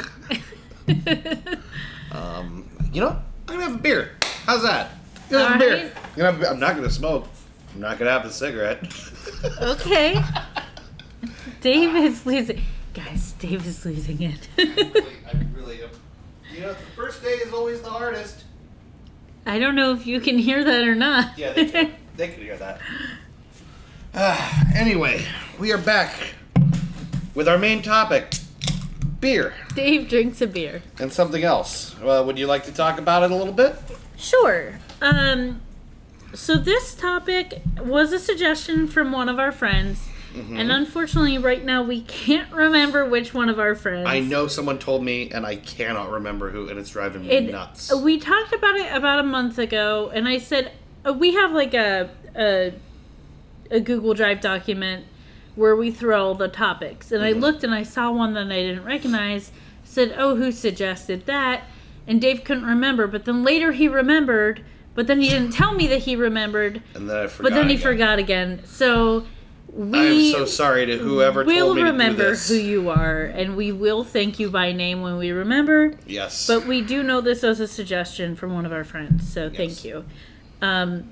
[2.91, 3.11] You know,
[3.47, 4.13] I'm gonna have a beer.
[4.47, 4.93] How's that?
[5.27, 5.93] I'm gonna have a beer.
[5.95, 7.29] I'm, gonna have a- I'm not gonna smoke.
[7.75, 8.83] I'm not gonna have a cigarette.
[9.61, 10.19] Okay.
[11.61, 12.63] Dave is losing.
[13.39, 14.49] Guys, Dave is losing it.
[14.59, 15.91] I really am.
[16.53, 18.45] You know, the first day is always the hardest.
[19.47, 21.39] I don't know if you can hear that or not.
[21.39, 21.95] Yeah, they can.
[22.17, 22.81] they can hear that.
[24.15, 25.25] Ah, anyway,
[25.59, 26.15] we are back
[27.35, 28.35] with our main topic
[29.21, 30.83] beer Dave drinks a beer.
[30.99, 31.99] and something else.
[32.01, 33.77] Well, would you like to talk about it a little bit?
[34.17, 34.79] Sure.
[35.01, 35.61] Um,
[36.35, 40.09] so this topic was a suggestion from one of our friends,
[40.39, 40.57] Mm-hmm.
[40.59, 44.07] and unfortunately, right now we can't remember which one of our friends.
[44.09, 47.51] I know someone told me, and I cannot remember who, and it's driving me It,
[47.51, 47.95] nuts.
[47.95, 50.73] We talked about it about a month ago, and I said
[51.07, 52.73] uh, we have like a, a
[53.71, 55.05] a Google Drive document
[55.57, 58.63] where we throw all the topics, and I looked and I saw one that I
[58.63, 59.51] didn't recognize.
[59.85, 61.65] Said, "Oh, who suggested that?"
[62.07, 64.65] And Dave couldn't remember, but then later he remembered.
[64.95, 66.83] But then he didn't tell me that he remembered.
[66.95, 67.51] and then I forgot.
[67.51, 67.83] But then he again.
[67.83, 68.61] forgot again.
[68.65, 69.27] So
[69.77, 73.23] I am so sorry to whoever will told me to do remember who you are,
[73.25, 75.95] and we will thank you by name when we remember.
[76.07, 76.47] yes.
[76.47, 79.57] But we do know this as a suggestion from one of our friends, so Yes.
[79.57, 80.05] thank you.
[80.63, 81.11] Um,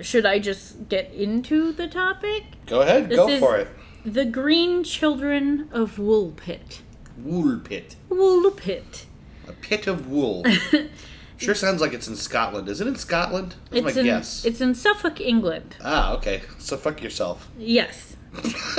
[0.00, 2.44] should I just get into the topic?
[2.66, 3.68] Go ahead, This go for it.
[4.04, 6.80] The Green Children of Woolpit.
[7.18, 7.96] Wool pit.
[8.10, 9.04] Woolpit.
[9.48, 10.44] A pit of wool.
[11.42, 12.68] sure sounds like it's in Scotland.
[12.68, 13.54] Is it in Scotland?
[13.70, 14.44] That's It's my in guess.
[14.44, 15.76] it's in Suffolk, England.
[15.82, 16.42] Ah, okay.
[16.58, 17.48] So fuck yourself.
[17.58, 18.16] Yes.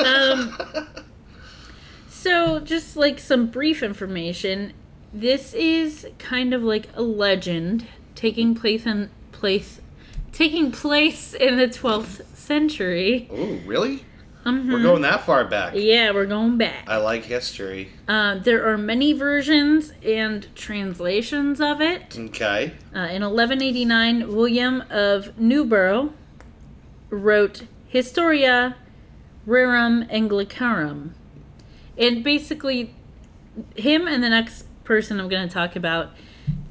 [0.03, 0.57] Um,
[2.09, 4.73] so, just like some brief information,
[5.13, 7.85] this is kind of like a legend
[8.15, 9.79] taking place in place
[10.31, 13.29] taking place in the 12th century.
[13.31, 14.03] Oh, really?
[14.45, 14.71] Mhm.
[14.71, 15.73] We're going that far back.
[15.75, 16.83] Yeah, we're going back.
[16.87, 17.91] I like history.
[18.07, 22.17] Uh, there are many versions and translations of it.
[22.19, 22.73] Okay.
[22.95, 26.11] Uh, in 1189, William of Newburgh
[27.09, 28.75] wrote Historia
[29.47, 31.11] Rerum Anglicarum.
[31.97, 32.93] And basically,
[33.75, 36.11] him and the next person I'm going to talk about,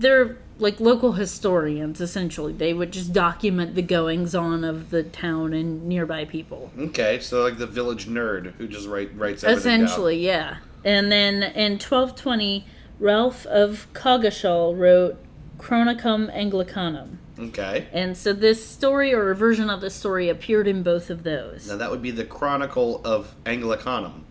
[0.03, 2.53] they're like local historians, essentially.
[2.53, 6.70] They would just document the goings on of the town and nearby people.
[6.78, 7.18] Okay.
[7.20, 10.59] So like the village nerd who just write writes everything Essentially, yeah.
[10.84, 12.66] And then in 1220,
[12.98, 15.18] Ralph of Coggeshall wrote
[15.59, 17.18] Chronicum Anglicanum.
[17.38, 17.88] Okay.
[17.92, 21.68] And so this story or a version of the story appeared in both of those.
[21.68, 24.24] Now that would be the Chronicle of Anglicanum,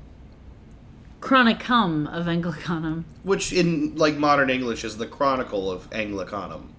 [1.22, 3.06] Chronicum of Anglicanum.
[3.24, 6.74] which in like modern English is the Chronicle of Anglicanum.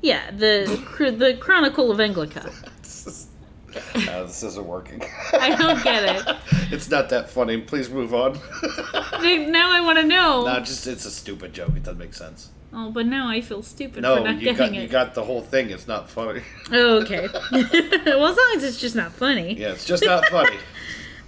[0.00, 2.52] Yeah, the cr- the Chronicle of Anglica.
[3.74, 5.02] Uh, this isn't working.
[5.32, 6.36] I don't get it.
[6.72, 7.56] It's not that funny.
[7.58, 8.38] Please move on.
[9.50, 10.44] Now I want to know.
[10.44, 11.70] no, just it's a stupid joke.
[11.76, 12.50] It doesn't make sense.
[12.74, 14.82] oh, but now I feel stupid for No, not you getting got it.
[14.82, 15.70] you got the whole thing.
[15.70, 16.42] It's not funny.
[16.70, 17.28] Oh, okay.
[17.32, 19.54] well, as long as it's just not funny.
[19.54, 20.58] Yeah, it's just not funny.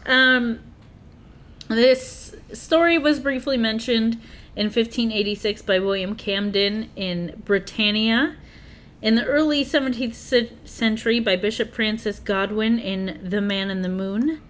[0.05, 0.61] Um,
[1.75, 4.14] this story was briefly mentioned
[4.57, 8.37] in 1586 by William Camden in Britannia.
[9.03, 14.41] In the early 17th century by Bishop Francis Godwin in The Man in the Moon.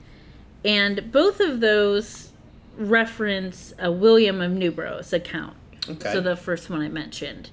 [0.64, 2.30] And both of those
[2.76, 5.56] reference uh, William of Newburgh's account.
[5.88, 6.12] Okay.
[6.12, 7.50] So the first one I mentioned.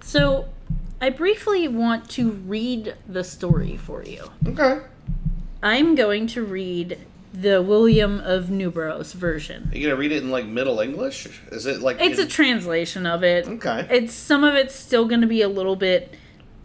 [0.00, 0.48] So
[1.00, 4.30] I briefly want to read the story for you.
[4.46, 4.80] okay.
[5.62, 6.98] I'm going to read
[7.32, 9.68] the William of Newburgh's version.
[9.72, 11.28] Are you gonna read it in like Middle English?
[11.52, 13.46] Is it like It's a translation of it.
[13.46, 13.86] okay?
[13.90, 16.14] It's some of it's still going to be a little bit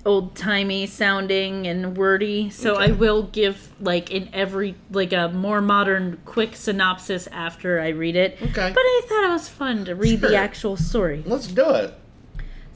[0.05, 2.85] old timey sounding and wordy, so Okay.
[2.85, 8.15] I will give like in every like a more modern quick synopsis after I read
[8.17, 8.37] it.
[8.41, 8.71] Okay.
[8.73, 11.23] But I thought it was fun to read the actual story.
[11.25, 11.93] Let's do it.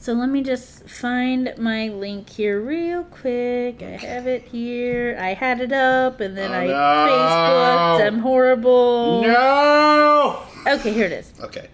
[0.00, 3.82] So let me just find my link here real quick.
[3.82, 5.18] I have it here.
[5.20, 6.72] I had it up and then Oh, I no.
[8.02, 8.06] Facebooked.
[8.06, 9.22] I'm horrible.
[9.22, 10.42] No.
[10.66, 11.32] Okay, here it is.
[11.40, 11.68] Okay.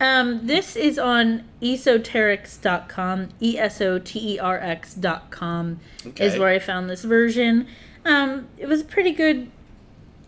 [0.00, 6.26] Um, this is on esoterx.com, E S O T E R X.com Okay.
[6.26, 7.66] is where I found this version.
[8.04, 9.50] Um, it was a pretty good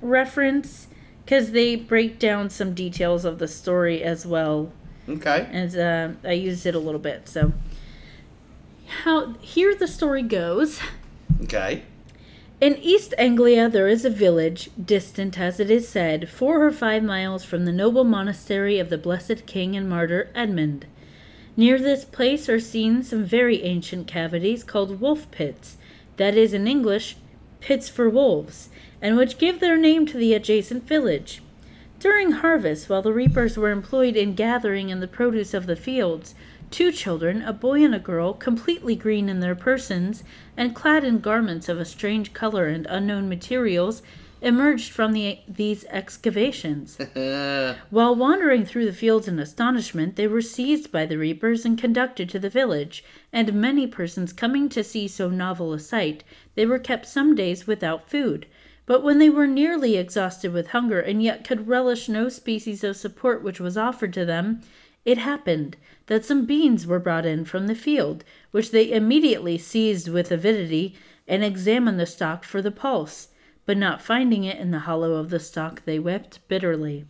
[0.01, 0.87] reference
[1.25, 4.71] because they break down some details of the story as well
[5.09, 5.49] Okay.
[5.51, 7.29] And uh, I used it a little bit.
[7.29, 7.53] So,
[9.05, 10.81] how here the story goes.
[11.43, 11.83] Okay.
[12.59, 17.03] In East Anglia, there is a village, distant as it is said, four or five
[17.03, 20.87] miles from the noble monastery of the blessed king and martyr Edmund.
[21.55, 25.77] Near this place are seen some very ancient cavities called wolf pits,
[26.17, 27.17] that is, in English,
[27.61, 28.71] pits for wolves,
[29.03, 31.43] and which give their name to the adjacent village.
[31.99, 36.35] During harvest, while the reapers were employed in gathering in the produce of the fields,
[36.71, 40.23] two children, a boy and a girl, completely green in their persons,
[40.57, 44.03] and clad in garments of a strange color and unknown materials,
[44.43, 46.99] emerged from the, these excavations.
[47.91, 52.29] While wandering through the fields in astonishment, they were seized by the reapers and conducted
[52.31, 56.25] to the village, and many persons coming to see so novel a sight,
[56.55, 58.47] they were kept some days without food.
[58.87, 62.97] But when they were nearly exhausted with hunger, and yet could relish no species of
[62.97, 64.61] support which was offered to them,
[65.05, 65.77] it happened
[66.07, 70.95] that some beans were brought in from the field, which they immediately seized with avidity,
[71.27, 73.29] and examined the stalk for the pulse.
[73.65, 77.07] But not finding it in the hollow of the stalk, they wept bitterly.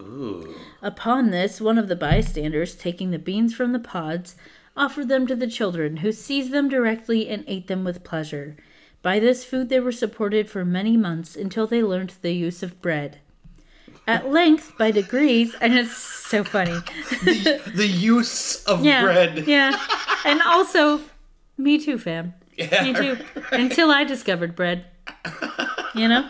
[0.00, 0.54] Ooh.
[0.80, 4.36] Upon this, one of the bystanders, taking the beans from the pods,
[4.76, 8.56] offered them to the children, who seized them directly and ate them with pleasure.
[9.02, 12.80] By this food they were supported for many months until they learned the use of
[12.82, 13.18] bread.
[14.06, 16.78] At length, by degrees, and it's so funny.
[17.24, 19.46] The, the use of yeah, bread.
[19.46, 19.78] yeah,
[20.24, 21.00] and also,
[21.58, 22.32] me too, fam.
[22.56, 23.18] Yeah, Me too.
[23.52, 24.86] Until I discovered bread.
[25.94, 26.28] You know?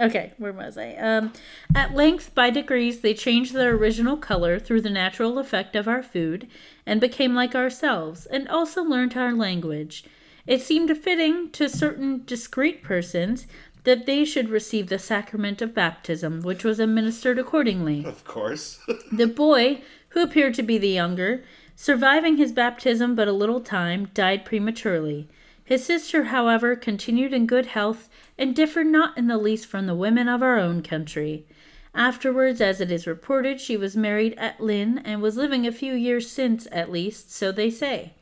[0.00, 0.94] Okay, where was I?
[0.94, 1.32] Um,
[1.74, 6.02] at length, by degrees, they changed their original color through the natural effect of our
[6.02, 6.48] food,
[6.84, 10.04] and became like ourselves, and also learnt our language.
[10.46, 13.46] It seemed fitting to certain discreet persons
[13.84, 18.04] that they should receive the sacrament of baptism, which was administered accordingly.
[18.04, 18.80] Of course.
[19.12, 21.44] The boy, who appeared to be the younger,
[21.76, 25.28] surviving his baptism but a little time, died prematurely.
[25.64, 29.94] His sister, however, continued in good health and differed not in the least from the
[29.94, 31.46] women of our own country.
[31.94, 35.92] Afterwards, as it is reported, she was married at Lynn and was living a few
[35.92, 38.14] years since, at least, so they say.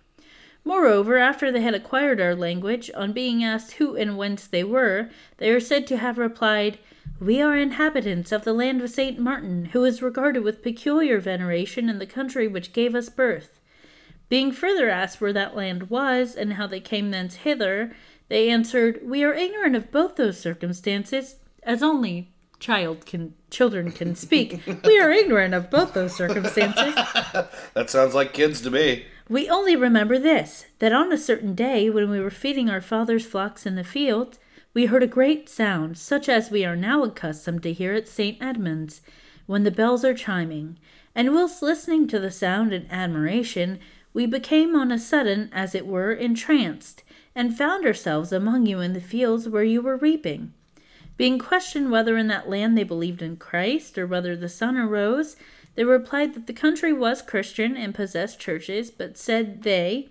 [0.65, 5.09] Moreover, after they had acquired our language, on being asked who and whence they were,
[5.39, 6.79] they are said to have replied,
[7.19, 11.89] We are inhabitants of the land of Saint Martin, who is regarded with peculiar veneration
[11.89, 13.59] in the country which gave us birth.
[14.29, 17.93] Being further asked where that land was, and how they came thence hither,
[18.29, 24.15] they answered, We are ignorant of both those circumstances, as only child can children can
[24.15, 24.61] speak.
[24.85, 26.95] we are ignorant of both those circumstances.
[27.75, 29.07] That sounds like kids to me.
[29.31, 33.25] We only remember this that on a certain day, when we were feeding our father's
[33.25, 34.41] flocks in the field,
[34.75, 38.43] we heard a great sound, such as we are now accustomed to hear at St.
[38.43, 39.03] Edmund's,
[39.47, 40.81] when the bells are chiming.
[41.15, 43.79] And whilst listening to the sound in admiration,
[44.13, 48.95] we became on a sudden, as it were, entranced, and found ourselves among you in
[48.95, 50.53] the fields where you were reaping.
[51.17, 55.37] Being questioned whether in that land they believed in Christ, or whether the sun arose,
[55.75, 60.09] they replied that the country was Christian and possessed churches, but said they,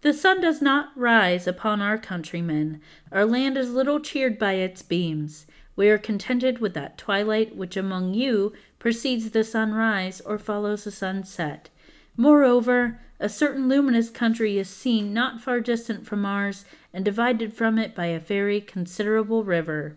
[0.00, 2.80] The sun does not rise upon our countrymen.
[3.10, 5.46] Our land is little cheered by its beams.
[5.76, 10.90] We are contented with that twilight which among you precedes the sunrise or follows the
[10.90, 11.68] sunset.
[12.16, 17.78] Moreover, a certain luminous country is seen not far distant from ours, and divided from
[17.78, 19.96] it by a very considerable river.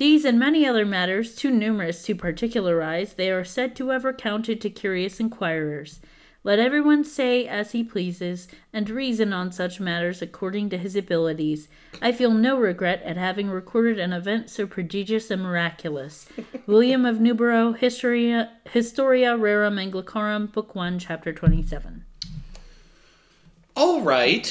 [0.00, 4.58] These and many other matters, too numerous to particularize, they are said to have recounted
[4.62, 6.00] to curious inquirers.
[6.42, 11.68] Let everyone say as he pleases, and reason on such matters according to his abilities.
[12.00, 16.26] I feel no regret at having recorded an event so prodigious and miraculous.
[16.66, 22.06] William of Newburgh, Historia, Historia Rerum Anglicarum, Book 1, Chapter 27.
[23.76, 24.50] All right.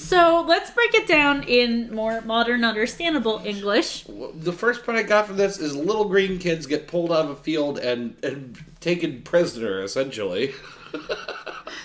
[0.00, 4.06] So let's break it down in more modern, understandable English.
[4.34, 7.30] The first part I got from this is little green kids get pulled out of
[7.30, 10.52] a field and, and taken prisoner, essentially.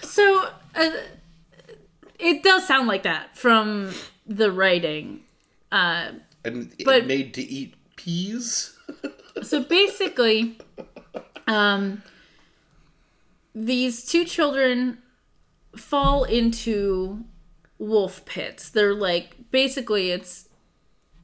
[0.01, 0.89] So uh,
[2.17, 3.91] it does sound like that from
[4.25, 5.23] the writing.
[5.73, 6.11] Uh,
[6.45, 8.77] And But- made to eat peas.
[9.43, 10.57] so basically,
[11.47, 12.01] um,
[13.53, 14.99] these two children
[15.75, 17.25] fall into
[17.77, 18.69] wolf pits.
[18.69, 20.47] They're like basically it's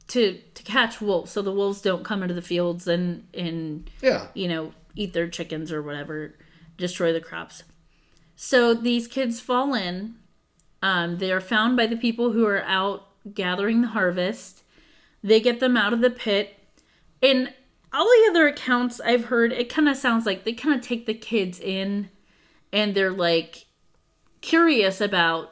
[0.09, 4.27] to to catch wolves, so the wolves don't come into the fields and and Yeah.
[4.33, 6.35] you know eat their chickens or whatever,
[6.77, 7.63] destroy the crops.
[8.35, 10.15] So these kids fall in.
[10.81, 14.63] Um, they are found by the people who are out gathering the harvest.
[15.23, 16.57] They get them out of the pit.
[17.21, 17.49] In
[17.93, 21.05] all the other accounts I've heard, it kind of sounds like they kind of take
[21.05, 22.09] the kids in
[22.73, 23.67] and they're like
[24.41, 25.50] curious about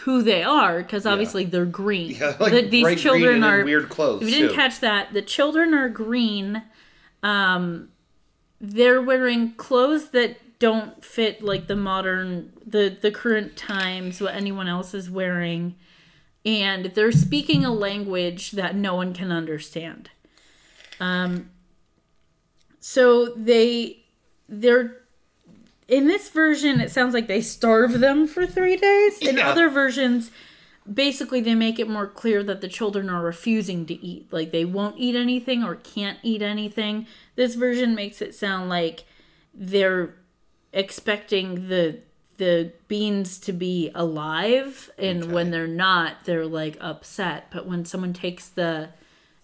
[0.00, 2.12] who they are because obviously they're green.
[2.12, 4.22] Yeah, like The- these children are weird clothes.
[4.22, 4.54] If you didn't too.
[4.54, 6.62] catch that, the children are green.
[7.22, 7.88] Um,
[8.60, 14.66] they're wearing clothes that don't fit like the modern, the the current times, what anyone
[14.68, 15.76] else is wearing,
[16.44, 20.10] and they're speaking a language that no one can understand.
[20.98, 21.50] Um,
[22.80, 24.04] so they
[24.48, 24.97] they're
[25.88, 29.18] in this version it sounds like they starve them for three days.
[29.18, 29.48] In Yeah.
[29.50, 30.30] other versions
[30.92, 34.32] basically they make it more clear that the children are refusing to eat.
[34.32, 37.06] Like they won't eat anything or can't eat anything.
[37.36, 39.04] This version makes it sound like
[39.52, 40.14] they're
[40.72, 42.00] expecting the
[42.36, 47.46] the beans to be alive and when they're not they're like upset.
[47.50, 48.90] But when someone takes the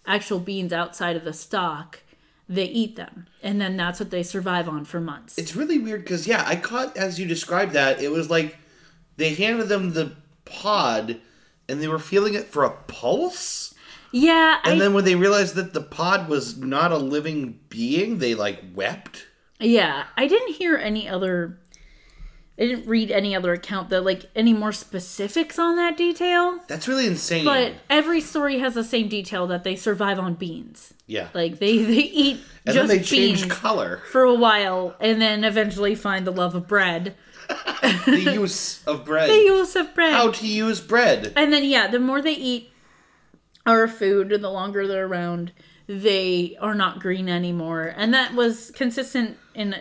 [0.06, 2.00] actual beans outside of the stalk
[2.48, 6.02] they eat them and then that's what they survive on for months It's really weird
[6.04, 8.56] because yeah, I caught as you described that it was like
[9.16, 10.12] they handed them the
[10.44, 11.20] pod
[11.68, 13.74] and they were feeling it for a pulse.
[14.12, 18.18] yeah And I, then when they realized that the pod was not a living being,
[18.18, 19.26] they like wept.
[19.60, 21.58] yeah i didn't hear any other
[22.58, 26.88] i didn't read any other account that like any more specifics on that detail That's
[26.88, 27.44] really insane.
[27.44, 31.28] but every story has the same detail that they survive on beans yeah.
[31.34, 34.00] like they they eat and just then they change color.
[34.10, 37.14] for a while and then eventually find the love of bread
[38.06, 39.28] the use of bread.
[39.28, 41.32] the use of bread How to use bread.
[41.36, 42.70] And then yeah, the more they eat
[43.66, 45.52] our food and the longer they're around,
[45.86, 47.92] they are not green anymore.
[47.96, 49.76] And that was consistent in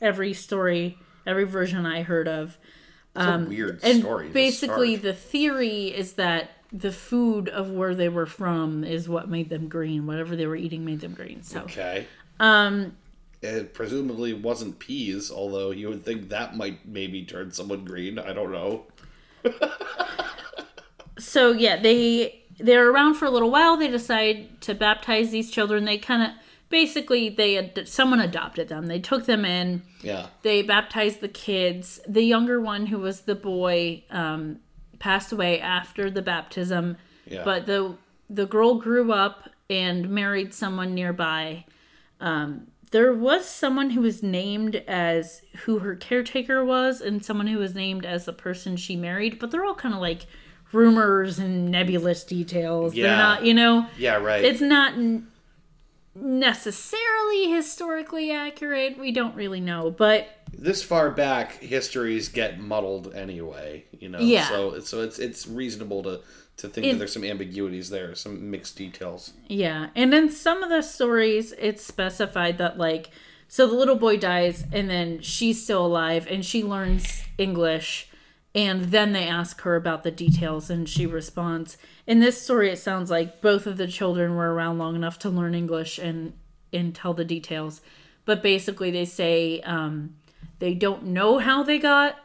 [0.00, 2.58] every story, every version I heard of.
[3.16, 4.28] It's a weird Um, And story.
[4.28, 9.28] to basically the theory is that the food of where they were from is what
[9.28, 10.06] made them green.
[10.06, 11.42] Whatever they were eating made them green.
[11.42, 12.06] So Okay.
[12.38, 12.96] Um.
[13.42, 18.18] It presumably wasn't peas, although you would think that might maybe turn someone green.
[18.18, 18.84] I don't know.
[21.18, 23.76] so yeah, they they're around for a little while.
[23.76, 25.84] They decide to baptize these children.
[25.84, 26.30] They kind of
[26.70, 28.86] basically they ad- someone adopted them.
[28.86, 29.82] They took them in.
[30.02, 30.26] Yeah.
[30.42, 32.00] They baptized the kids.
[32.08, 34.60] The younger one, who was the boy, um,
[34.98, 36.96] passed away after the baptism.
[37.26, 37.42] Yeah.
[37.44, 37.96] But the
[38.30, 41.64] the girl grew up and married someone nearby.
[42.20, 47.58] Um, there was someone who was named as who her caretaker was, and someone who
[47.58, 49.38] was named as the person she married.
[49.38, 50.26] But they're all kind of like
[50.72, 52.94] rumors and nebulous details.
[52.94, 53.08] Yeah.
[53.08, 54.16] They're not, you know, Yeah.
[54.16, 54.44] Right.
[54.44, 54.94] it's not
[56.14, 58.98] necessarily historically accurate.
[58.98, 63.84] We don't really know, but this far back, histories get muddled anyway.
[63.98, 64.18] You know.
[64.20, 64.48] Yeah.
[64.48, 66.20] So so it's it's reasonable to
[66.58, 69.32] to think It- that there's some ambiguities there, some mixed details.
[69.48, 73.10] Yeah, and in some of the stories, it's specified that like,
[73.48, 78.08] so the little boy dies, and then she's still alive, and she learns English,
[78.54, 81.78] and then they ask her about the details, and she responds.
[82.10, 85.30] In this story, it sounds like both of the children were around long enough to
[85.30, 86.32] learn English and
[86.72, 87.80] and tell the details,
[88.24, 90.16] but basically they say um,
[90.58, 92.16] they don't know how they got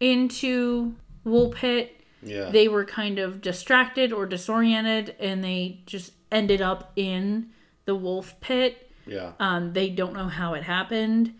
[0.00, 0.94] into
[1.26, 1.88] Woolpit
[2.22, 2.50] Yeah.
[2.50, 7.50] they were kind of distracted or disoriented and they just ended up in
[7.84, 8.90] the wolf pit.
[9.06, 9.32] yeah.
[9.40, 11.34] Um, they don't know how it happened.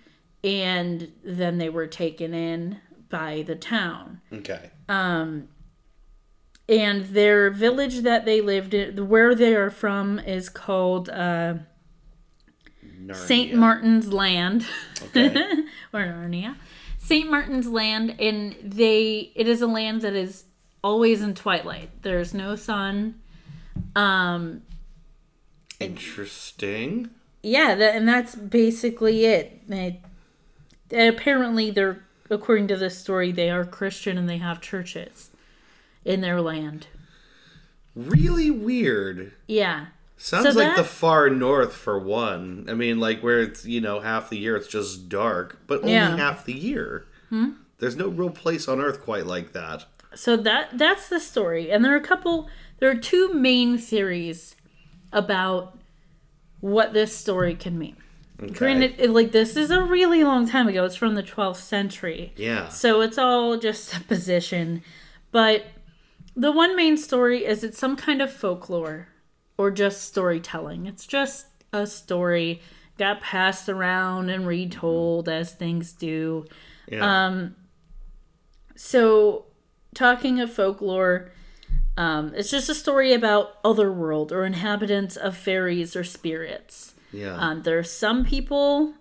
[0.45, 2.79] And then they were taken in
[3.11, 4.21] by the town.
[4.33, 4.71] Okay.
[6.69, 11.55] And their village that they lived in, where they are from, is called uh,
[13.13, 13.55] St.
[13.55, 14.67] Martin's Land.
[15.03, 15.29] Okay.
[15.93, 16.57] or Narnia.
[16.99, 17.31] St.
[17.31, 20.45] Martin's Land, and they it is a land that is
[20.85, 21.91] always in twilight.
[22.03, 23.19] There's no sun.
[23.97, 24.63] Um,
[25.81, 27.09] Interesting.
[27.43, 29.67] yeah, that, and that's basically it.
[29.69, 30.01] They,
[30.93, 35.28] apparently, they're according to this story, they are Christian and they have churches
[36.09, 36.87] in their land.
[37.95, 39.33] Really weird.
[39.47, 39.87] Yeah,
[40.21, 42.67] Sounds So like that- the far north for one.
[42.69, 45.93] I mean, like where it's you know half the year it's just dark, but only
[45.93, 46.17] Yeah.
[46.17, 47.07] half the year.
[47.29, 47.51] Hmm?
[47.79, 49.85] There's no real place on Earth quite like that.
[50.15, 52.49] so that that's the story, and there are a couple.
[52.81, 54.57] There are two main theories
[55.13, 55.77] about
[56.61, 57.97] what this story can mean.
[58.43, 58.53] Okay.
[58.53, 60.85] Granted, like this is a really long time ago.
[60.85, 62.33] It's from the 12th century.
[62.37, 62.69] Yeah.
[62.69, 64.83] So it's all just supposition.
[65.31, 65.67] But
[66.39, 69.09] the one main story is it's some kind of folklore
[69.59, 70.87] or just storytelling.
[70.87, 72.63] It's just a story
[72.97, 76.47] got passed around and retold as things do.
[76.91, 77.27] Yeah.
[77.27, 77.57] Um,
[78.77, 79.47] So,
[79.95, 81.31] talking of folklore,
[81.97, 86.95] um, it's just a story about otherworld or inhabitants of fairies or spirits.
[87.13, 87.35] yeah.
[87.37, 88.95] Um, there are some people,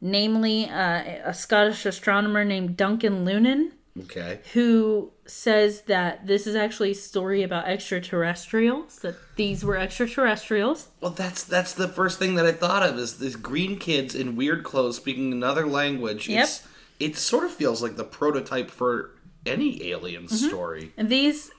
[0.00, 3.72] namely uh, a Scottish astronomer named Duncan Lunan,
[4.02, 4.40] Okay.
[4.52, 10.88] who says that this is actually a story about extraterrestrials, that these were extraterrestrials.
[11.00, 14.36] Well, that's that's the first thing that I thought of is these green kids in
[14.36, 16.28] weird clothes speaking another language.
[16.28, 16.44] Yep.
[16.44, 16.68] It's,
[16.98, 19.10] it sort of feels like the prototype for
[19.44, 20.48] any alien Mm-hmm.
[20.48, 20.92] story.
[20.96, 21.50] And these,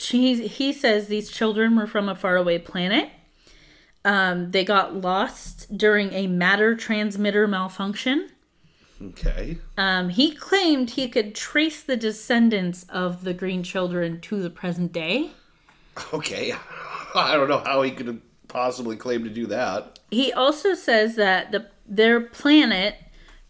[0.00, 3.10] he, he says these children were from a faraway planet.
[4.04, 8.30] Um, they got lost during a matter transmitter malfunction.
[9.02, 9.58] Okay.
[9.76, 14.92] Um, he claimed he could trace the descendants of the green children to the present
[14.92, 15.30] day.
[16.12, 16.52] Okay.
[17.14, 19.98] I don't know how he could possibly claim to do that.
[20.10, 22.96] He also says that the their planet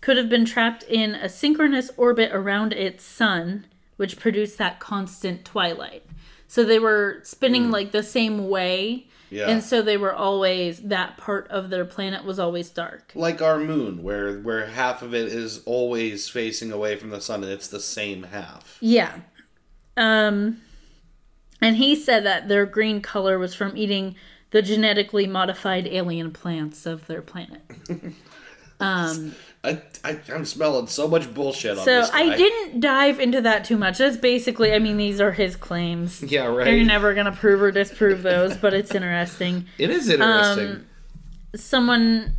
[0.01, 5.45] could have been trapped in a synchronous orbit around its sun, which produced that constant
[5.45, 6.05] twilight.
[6.47, 9.49] So they were spinning like the same way, Yeah.
[9.51, 13.13] and so they were always that part of their planet was always dark.
[13.15, 17.43] like our moon, where where half of it is always facing away from the sun,
[17.43, 18.79] and it's the same half.
[18.81, 19.19] Yeah.
[19.97, 20.61] Um
[21.61, 24.15] and he said that their green color was from eating
[24.51, 27.63] the genetically modified alien plants of their planet.
[28.81, 29.35] Um
[29.65, 32.11] I, I I'm smelling so much bullshit on so this.
[32.13, 33.99] I didn't dive into that too much.
[33.99, 36.23] That's basically I mean these are his claims.
[36.31, 36.73] Yeah, right.
[36.75, 39.67] You're never going to prove or disprove those, but it's interesting.
[39.79, 40.69] It is interesting.
[40.69, 40.87] Um,
[41.57, 42.35] Someone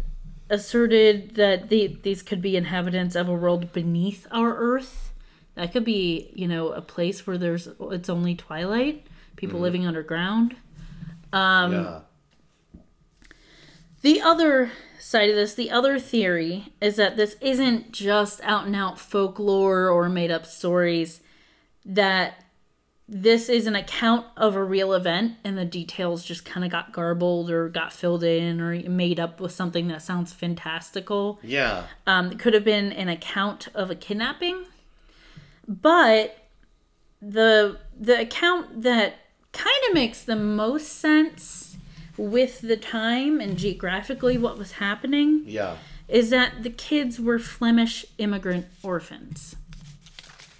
[0.49, 5.11] asserted that the, these could be inhabitants of a world beneath our Earth.
[5.55, 9.05] That could be, you know, a place where there's it's only twilight,
[9.35, 9.63] people Mm-hmm.
[9.63, 10.55] living underground.
[11.33, 11.99] um, yeah.
[14.01, 18.75] The other side of this, the other theory is that this isn't just out and
[18.75, 21.21] out folklore or made up stories,
[21.85, 22.43] that
[23.07, 26.93] this is an account of a real event and the details just kind of got
[26.93, 31.39] garbled or got filled in or made up with something that sounds fantastical.
[31.41, 31.85] Yeah.
[32.05, 34.65] Um, it could have been an account of a kidnapping,
[35.67, 36.37] but
[37.21, 39.15] the the account that
[39.51, 41.68] kind of makes the most sense
[42.19, 45.77] with the time and geographically what was happening Yeah.
[46.09, 49.55] is that the kids were Flemish immigrant orphans.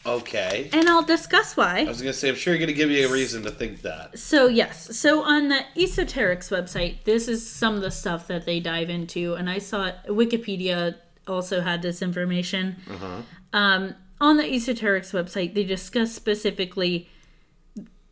[0.06, 0.70] Okay.
[0.72, 1.80] And I'll discuss why.
[1.82, 4.18] I was gonna say, I'm sure you're gonna give me a reason to think that.
[4.18, 8.62] So yes, so on the EsoterX website, this is some of the stuff that they
[8.62, 10.96] dive into, and I saw Wikipedia
[11.28, 12.78] also had this information.
[12.90, 17.10] Uh Um, on the EsoterX website, they discuss specifically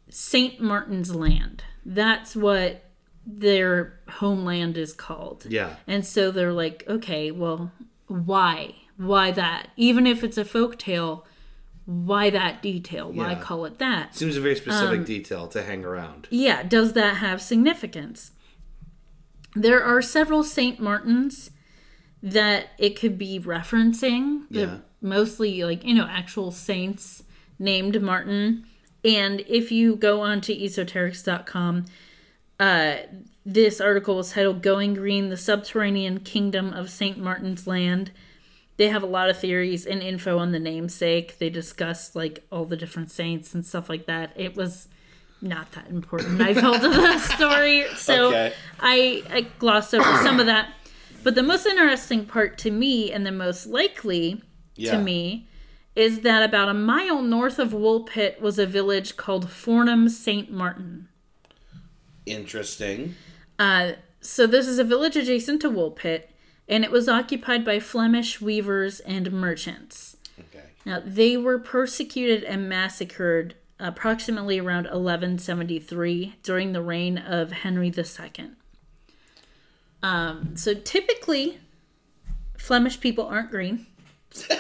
[0.10, 1.64] Saint Martin's Land.
[1.86, 2.84] That's what
[3.30, 5.46] their homeland is called.
[5.50, 5.76] Yeah.
[5.86, 7.72] And so they're like, okay, well,
[8.08, 8.76] why?
[8.96, 9.68] Why that?
[9.76, 11.26] Even if it's a folk tale,
[11.86, 13.12] why that detail?
[13.12, 13.40] Why Yeah.
[13.42, 14.16] call it that?
[14.16, 16.28] Seems a very Um, specific detail to hang around.
[16.32, 18.32] yeah, does that have significance?
[19.56, 21.52] There are several Saint Martins
[22.24, 24.44] that it could be referencing.
[24.50, 24.78] Yeah.
[25.02, 27.24] Mostly like, you know, actual saints
[27.60, 28.66] named Martin.
[29.04, 31.86] And if you go on to esoterx.com,
[32.60, 32.98] uh,
[33.46, 37.18] this article was titled Going Green, the Subterranean Kingdom of St.
[37.18, 38.12] Martin's Land.
[38.78, 41.40] They have a lot of theories and info on the namesake.
[41.40, 44.32] They discuss like all the different saints and stuff like that.
[44.36, 44.88] It was
[45.42, 46.42] not that important.
[46.42, 48.54] I felt of the story, so Okay.
[48.80, 50.74] I, I glossed over some of that.
[51.24, 54.42] But the most interesting part to me, and the most likely
[54.76, 54.92] Yeah.
[54.92, 55.48] to me,
[55.96, 60.52] is that about a mile north of Woolpit was a village called Fornham St.
[60.52, 61.08] Martin.
[62.28, 63.16] Interesting.
[63.58, 66.24] Uh, so this is a village adjacent to Woolpit,
[66.68, 70.18] and it was occupied by Flemish weavers and merchants.
[70.40, 70.66] Okay.
[70.86, 78.52] Now, they were persecuted and massacred approximately around 1173 during the reign of Henry II.
[80.04, 81.60] Um, so typically,
[82.58, 83.88] Flemish people aren't green.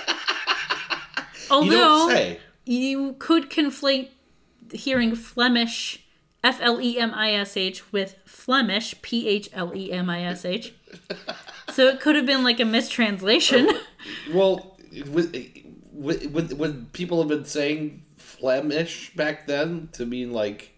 [1.50, 2.40] You Although say.
[2.66, 4.10] you could conflate
[4.74, 6.06] hearing Flemish,
[6.48, 10.24] F L E M I S H, with Flemish, P H L E M I
[10.24, 10.74] S H.
[11.74, 13.70] So it could have been like a mistranslation.
[14.34, 14.78] Well,
[15.08, 15.36] would,
[15.92, 20.72] would, would, people have been saying Flemish back then to mean like,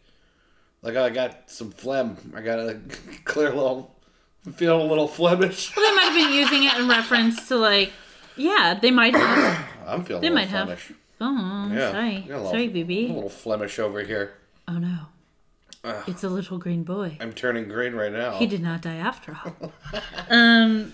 [0.82, 2.18] like oh, I got some phlegm.
[2.36, 2.80] I got a
[3.26, 3.94] clear little,
[4.48, 5.76] I'm feeling a little Flemish.
[5.76, 7.92] Well, they might have been using it in reference to like,
[8.36, 9.66] yeah, they might have.
[9.88, 10.66] I'm feeling They a little might have.
[10.66, 10.92] Flemish.
[11.22, 11.92] Oh, Yeah.
[11.92, 14.34] sorry, a little- sorry, A little Flemish over here.
[14.68, 14.98] Oh no,
[15.84, 17.18] it's a little green boy.
[17.20, 18.38] I'm turning green right now.
[18.38, 19.72] He did not die after all.
[20.30, 20.94] um.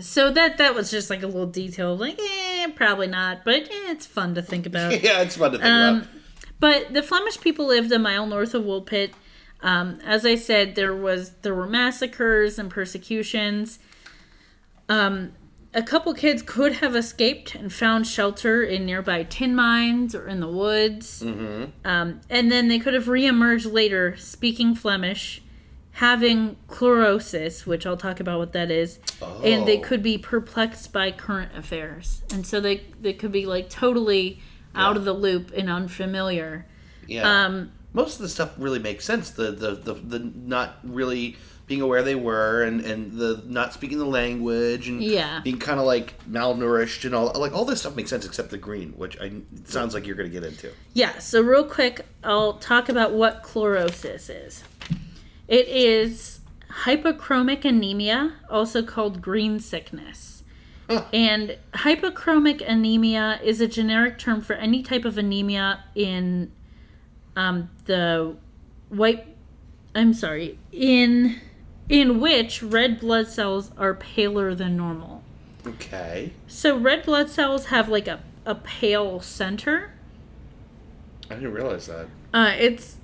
[0.00, 3.90] So that that was just like a little detail, like eh, probably not, but eh,
[3.90, 5.02] it's fun to think about.
[5.04, 6.08] yeah, it's fun to think Um, about.
[6.58, 9.12] But the Flemish people lived a mile north of Woolpit.
[9.60, 13.78] Um, as I said, there was there were massacres and persecutions.
[14.88, 15.32] Um,
[15.74, 20.40] a couple kids could have escaped and found shelter in nearby tin mines or in
[20.40, 21.22] the woods.
[21.22, 21.64] Mm-hmm.
[21.84, 25.42] Um, and then they could have reemerged later speaking Flemish,
[25.92, 28.98] having chlorosis, which I'll talk about what that is.
[29.42, 29.82] And they Oh.
[29.82, 32.22] could be perplexed by current affairs.
[32.32, 34.40] And so they, they could be like totally
[34.74, 36.66] out of the loop and unfamiliar.
[37.06, 37.44] Yeah.
[37.44, 39.30] Um, Most of the stuff really makes sense.
[39.30, 41.36] The the, the, the not really
[41.66, 45.40] being aware they were and, and the not speaking the language and Yeah.
[45.42, 48.58] being kind of like malnourished and all like all this stuff makes sense except the
[48.58, 50.72] green, which I it sounds like you're going to get into.
[50.92, 54.64] Yeah, so real quick, I'll talk about what chlorosis is.
[55.48, 56.40] It is
[56.84, 60.42] hypochromic anemia, also called green sickness.
[60.90, 61.04] Huh.
[61.14, 66.52] And hypochromic anemia is a generic term for any type of anemia in
[67.36, 68.36] um, the
[68.90, 69.26] white.
[69.94, 71.40] I'm sorry, in
[71.88, 75.22] in which red blood cells are paler than normal.
[75.66, 76.32] Okay.
[76.46, 79.92] So red blood cells have like a, a pale center.
[81.30, 82.06] I didn't realize that.
[82.32, 82.96] Uh, it's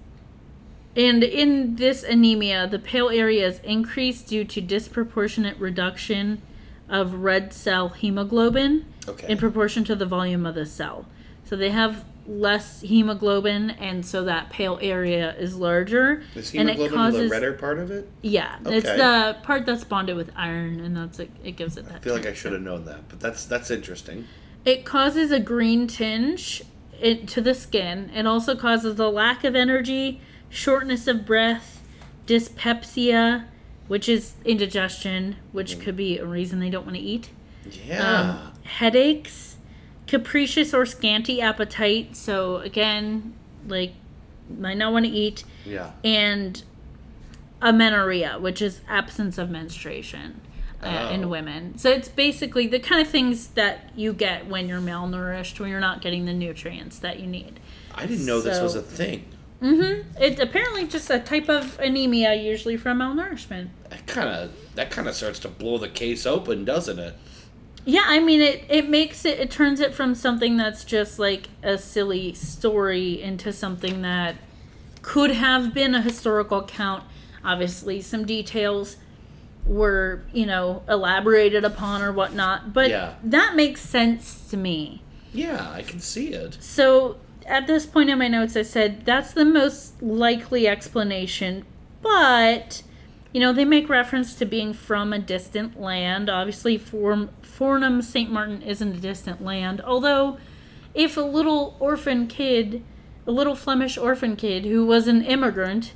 [0.97, 6.43] and in this anemia, the pale area is increased due to disproportionate reduction
[6.89, 9.31] of red cell hemoglobin Okay.
[9.31, 11.07] in proportion to the volume of the cell.
[11.45, 16.91] So they have less hemoglobin, and so that pale area is larger, Is and it
[16.91, 18.09] causes the redder part of it?
[18.23, 21.31] yeah, it's the part that's bonded with iron, and that's it.
[21.43, 21.97] It gives it that.
[21.97, 24.27] I feel like I should have known that, but that's that's interesting.
[24.65, 26.63] It causes a green tinge
[27.01, 28.11] it, to the skin.
[28.15, 31.83] It also causes a lack of energy, shortness of breath,
[32.27, 33.47] dyspepsia,
[33.89, 37.31] which is indigestion, which could be a reason they don't want to eat.
[37.87, 38.21] Yeah.
[38.21, 39.57] Um, headaches,
[40.11, 42.17] capricious or scanty appetite.
[42.17, 43.33] So again,
[43.69, 43.93] like
[44.59, 45.93] might not want to eat, yeah.
[46.03, 46.61] and
[47.63, 50.41] amenorrhea, which is absence of menstruation.
[50.83, 51.15] Uh, Oh.
[51.15, 51.77] in women.
[51.77, 55.79] So it's basically the kind of things that you get when you're malnourished, when you're
[55.79, 57.61] not getting the nutrients that you need.
[57.95, 59.27] I didn't know this was a thing.
[59.61, 60.23] Mm-hmm.
[60.23, 63.69] It's apparently just a type of anemia, usually from malnourishment.
[63.91, 67.15] That kind of that kind of starts to blow the case open, doesn't it?
[67.85, 68.65] Yeah, I mean it.
[68.69, 69.39] It makes it.
[69.41, 74.37] It turns it from something that's just like a silly story into something that
[75.03, 77.05] could have been a historical account.
[77.45, 78.97] Obviously, some details
[79.67, 83.15] were you know elaborated upon or whatnot, but Yeah.
[83.25, 85.03] that makes sense to me.
[85.33, 86.59] Yeah, I can see it.
[86.61, 87.17] So
[87.47, 91.65] at this point in my notes, I said that's the most likely explanation,
[92.03, 92.83] but
[93.33, 96.29] you know they make reference to being from a distant land.
[96.29, 98.31] Obviously, Fornham St.
[98.31, 100.39] Martin isn't a distant land, although
[100.95, 102.83] if a little orphan kid,
[103.27, 105.93] a little Flemish orphan kid who was an immigrant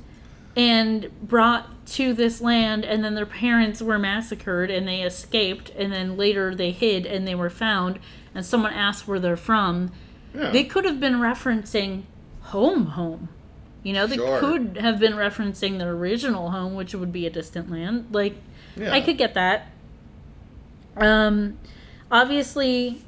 [0.55, 5.91] and brought to this land and then their parents were massacred and they escaped and
[5.91, 7.99] then later they hid and they were found
[8.33, 9.91] and someone asked where they're from
[10.33, 10.51] Yeah.
[10.51, 12.03] they could have been referencing
[12.39, 13.27] home home
[13.85, 14.39] you know they Sure.
[14.39, 18.35] could have been referencing their original home which would be a distant land like
[18.75, 18.91] Yeah.
[18.91, 19.67] i could get that
[20.97, 21.57] um
[22.11, 23.01] obviously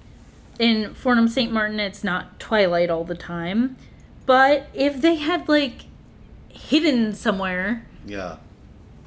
[0.59, 3.75] in fornham st martin it's not twilight all the time
[4.25, 5.85] but if they had like
[6.49, 8.37] hidden somewhere yeah.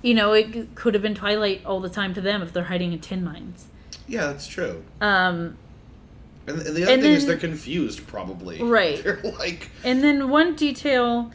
[0.02, 2.92] you know it could have been twilight all the time to them if they're hiding
[2.92, 3.66] in tin mines
[4.08, 4.82] Yeah, that's true.
[5.00, 5.56] um
[6.46, 8.60] And, the other And thing is they're confused, probably.
[8.62, 9.00] Right.
[9.04, 11.30] They're like, And then one detail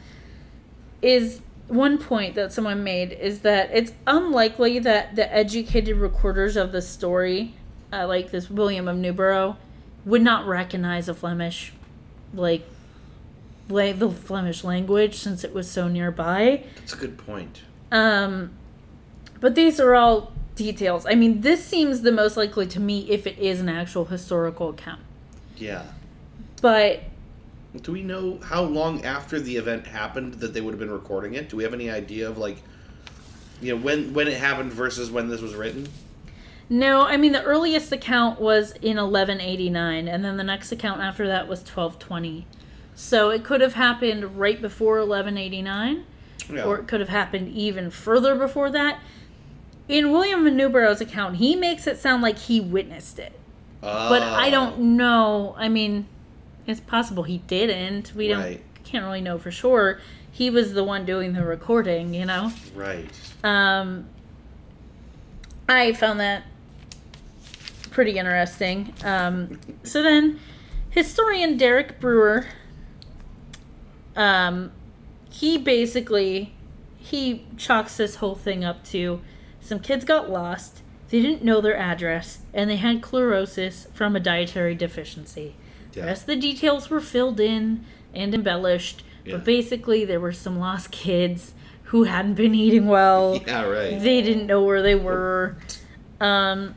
[1.06, 6.72] is one point that someone made is that it's unlikely that the educated recorders of
[6.72, 7.54] the story,
[7.92, 9.56] uh, like this William of Newburgh,
[10.04, 11.72] would not recognize a Flemish,
[12.34, 12.62] like,
[13.68, 16.64] la- the Flemish language since it was so nearby.
[16.76, 17.62] that's a good point.
[17.90, 18.50] Um,
[19.40, 21.06] but these are all details.
[21.06, 24.70] I mean, this seems the most likely to me if it is an actual historical
[24.70, 25.00] account.
[25.56, 25.84] Yeah.
[26.60, 27.02] But
[27.82, 31.34] Do we know how long after the event happened that they would have been recording
[31.34, 31.48] it?
[31.48, 32.62] Do we have any idea of like,
[33.60, 35.88] you know, when when it happened versus when this was written?
[36.68, 41.26] No, I mean the earliest account was in 1189 and then the next account after
[41.28, 42.46] that was 1220.
[42.94, 46.04] So it could have happened right before 1189
[46.52, 46.64] Yeah.
[46.64, 48.98] or it could have happened even further before that.
[49.88, 53.32] In William of Newburgh's account, he makes it sound like he witnessed it.
[53.80, 54.76] But I Oh, don't ah.
[54.82, 55.54] know.
[55.56, 56.06] I mean,
[56.66, 58.14] it's possible he didn't.
[58.14, 60.00] We don't can't really know for sure.
[60.30, 62.52] He was the one doing the recording, you know.
[62.74, 63.08] Right.
[63.42, 64.06] Um,
[65.68, 66.44] I found that
[67.90, 68.92] pretty interesting.
[69.02, 70.38] Um, so then,
[70.90, 72.46] historian Derek Brewer,
[74.14, 74.72] um,
[75.30, 76.54] he basically
[76.98, 79.20] he chalks this whole thing up to
[79.60, 84.20] some kids got lost They didn't know their address, and they had chlorosis from a
[84.20, 85.54] dietary deficiency.
[85.96, 87.84] The rest of the details were filled in
[88.14, 93.40] and embellished, but basically, there were some lost kids who hadn't been eating well.
[93.46, 93.98] Yeah, right.
[94.00, 95.56] They didn't know where they were.
[96.20, 96.74] Um,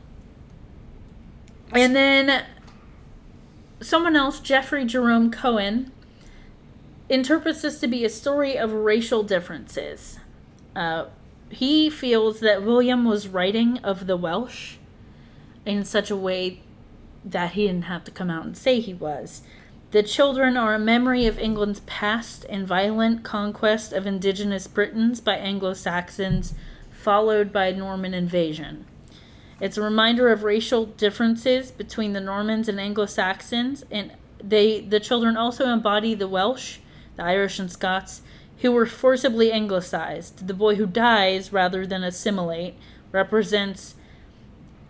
[1.72, 2.44] and then
[3.80, 5.92] someone else, Jeffrey Jerome Cohen,
[7.08, 10.18] interprets this to be a story of racial differences.
[10.74, 11.06] Uh,
[11.50, 14.76] he feels that William was writing of the Welsh
[15.66, 16.62] in such a way
[17.24, 19.42] that he didn't have to come out and say he was.
[19.90, 25.34] The children are a memory of England's past and violent conquest of indigenous Britons by
[25.34, 26.54] Anglo Saxons,
[26.90, 28.86] followed by Norman invasion.
[29.60, 34.12] It's a reminder of racial differences between the Normans and Anglo Saxons, and
[34.42, 36.78] they the children also embody the Welsh,
[37.16, 38.22] the Irish and Scots,
[38.58, 40.46] who were forcibly anglicized.
[40.46, 42.74] The boy who dies rather than assimilate
[43.12, 43.96] represents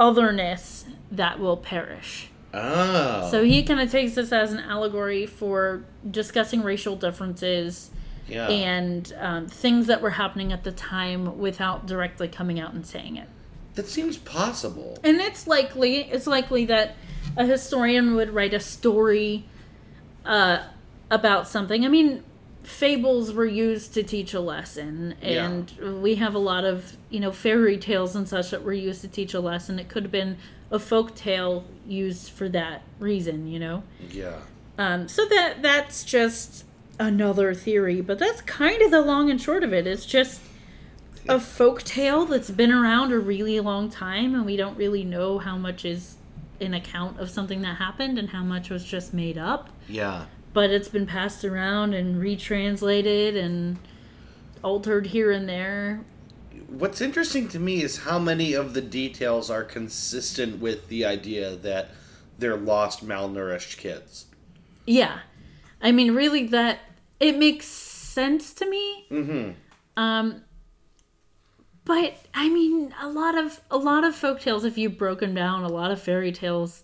[0.00, 2.30] otherness that will perish.
[2.52, 3.28] Oh.
[3.30, 7.90] So he kind of takes this as an allegory for discussing racial differences
[8.26, 8.48] yeah.
[8.48, 13.16] and um, things that were happening at the time without directly coming out and saying
[13.16, 13.28] it.
[13.74, 14.98] that seems possible.
[15.04, 16.96] And it's likely it's likely that
[17.36, 19.44] a historian would write a story
[20.24, 20.64] uh,
[21.10, 21.84] about something.
[21.84, 22.24] I mean,
[22.70, 25.46] fables were used to teach a lesson, Yeah.
[25.46, 29.00] and we have a lot of you know fairy tales and such that were used
[29.02, 29.78] to teach a lesson.
[29.78, 30.36] It could have been
[30.70, 33.82] a folk tale used for that reason, you know.
[34.10, 34.36] Yeah.
[34.78, 36.64] Um, so that that's just
[36.98, 39.86] another theory, but that's kind of the long and short of it.
[39.86, 40.40] It's just
[41.28, 45.38] a folk tale that's been around a really long time, and we don't really know
[45.38, 46.16] how much is
[46.60, 49.70] an account of something that happened and how much was just made up.
[49.88, 50.26] Yeah.
[50.52, 53.78] But it's been passed around and retranslated and
[54.62, 56.04] altered here and there.
[56.68, 61.56] What's interesting to me is how many of the details are consistent with the idea
[61.56, 61.90] that
[62.38, 64.26] they're lost, malnourished kids.
[64.86, 65.20] Yeah,
[65.80, 66.80] I mean, really, that
[67.20, 69.06] it makes sense to me.
[69.10, 69.50] Mm-hmm.
[69.96, 70.42] Um,
[71.84, 75.64] but I mean, a lot of a lot of folk tales, if you've broken down
[75.64, 76.82] a lot of fairy tales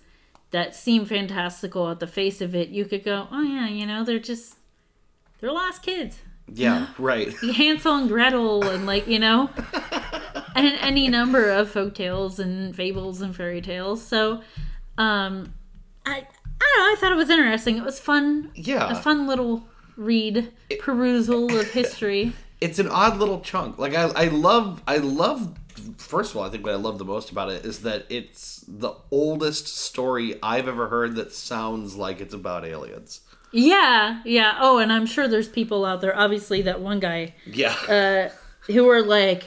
[0.51, 4.05] that seem fantastical at the face of it, you could go, oh yeah, you know,
[4.05, 4.57] they're just
[5.41, 6.19] they're lost kids,
[6.53, 7.33] Yeah, right.
[7.57, 9.51] Hansel and Gretel, and like you know,
[10.55, 14.03] and any number of folk tales and fables and fairy tales.
[14.03, 14.41] So,
[14.99, 15.53] um,
[16.07, 16.27] I
[16.59, 16.93] I don't know.
[16.93, 17.77] I thought it was interesting.
[17.77, 18.51] It was fun.
[18.55, 18.91] Yeah.
[18.91, 19.67] a fun little
[19.97, 22.33] read perusal of history.
[22.61, 23.79] it's an odd little chunk.
[23.79, 25.55] Like I, I love, I love.
[25.99, 28.65] First of all, I think what I love the most about it is that it's
[28.69, 33.21] the oldest story I've ever heard that sounds like it's about aliens.
[33.53, 34.59] Yeah, yeah.
[34.61, 36.17] Oh, and I'm sure there's people out there.
[36.17, 38.29] Obviously, that one guy Yeah, uh,
[38.73, 39.45] who are like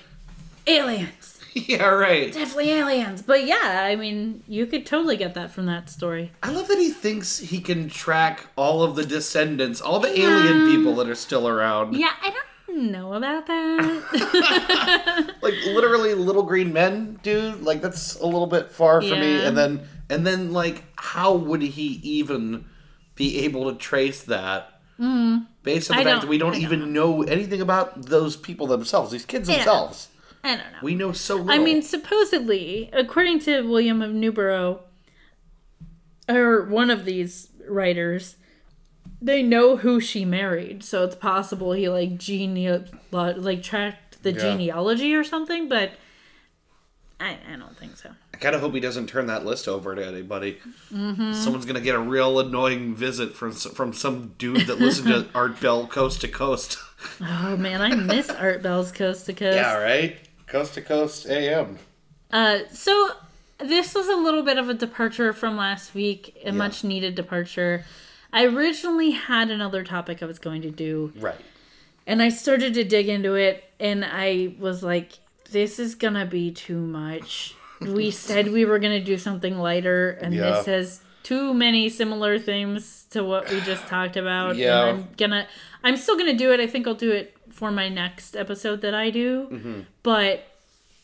[0.68, 2.32] aliens, yeah, right.
[2.32, 3.22] definitely aliens.
[3.22, 6.32] But yeah, I mean, you could totally get that from that story.
[6.44, 10.66] I love that he thinks he can track all of the descendants, all the alien
[10.68, 11.96] people that are still around.
[11.96, 12.46] Yeah, I don't
[12.78, 15.36] know about that.
[15.42, 17.62] Like literally little green men, dude.
[17.62, 19.44] Like that's a little bit far for me.
[19.44, 22.66] And then and then like how would he even
[23.16, 24.82] be able to trace that?
[25.00, 25.46] Mm-hmm.
[25.64, 28.68] Based on the I fact that we don't don't even know anything about those people
[28.68, 29.58] themselves, these kids Yeah.
[29.58, 30.10] themselves.
[30.44, 30.80] I don't know.
[30.84, 31.52] We know so little.
[31.52, 34.78] I mean, supposedly, according to William of Newburgh,
[36.30, 38.36] or one of these writers,
[39.22, 42.56] they know who she married, so it's possible he like gene
[43.12, 44.40] like tracked the Yeah.
[44.40, 45.68] genealogy or something.
[45.70, 45.92] But
[47.20, 48.12] I, I don't think so.
[48.34, 50.58] I kind of hope he doesn't turn that list over to anybody.
[50.94, 51.34] Mm-hmm.
[51.34, 55.60] Someone's gonna get a real annoying visit from from some dude that listened to Art
[55.60, 56.78] Bell Coast to Coast.
[57.22, 59.56] Oh man, I miss Art Bell's Coast to Coast.
[59.58, 60.18] Yeah, right.
[60.48, 61.78] Coast to Coast AM.
[62.32, 63.10] Uh, so
[63.60, 67.84] this was a little bit of a departure from last week, a much needed departure.
[68.32, 71.36] I originally had another topic I was going to do, Right.
[72.06, 75.14] and I started to dig into it, and I was like,
[75.52, 80.34] "This is gonna be too much." We said we were gonna do something lighter, and
[80.34, 80.52] Yeah.
[80.52, 84.56] this has too many similar themes to what we just talked about.
[84.58, 84.86] Yeah.
[84.86, 85.48] and I'm gonna,
[85.84, 86.60] I'm still gonna do it.
[86.60, 89.80] I think I'll do it for my next episode that I do, Mm-hmm.
[90.04, 90.46] but.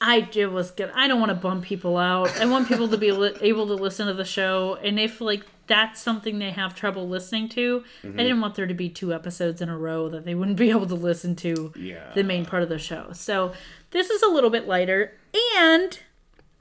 [0.01, 0.91] I it was good.
[0.93, 2.30] I don't want to bum people out.
[2.41, 5.43] I want people to be li- able to listen to the show, and if like
[5.68, 8.20] that's something they have trouble listening to, Mm-hmm.
[8.20, 10.70] I didn't want there to be two episodes in a row that they wouldn't be
[10.70, 12.11] able to listen to Yeah.
[12.13, 13.09] the main part of the show.
[13.13, 13.53] So
[13.91, 15.13] this is a little bit lighter,
[15.57, 15.99] and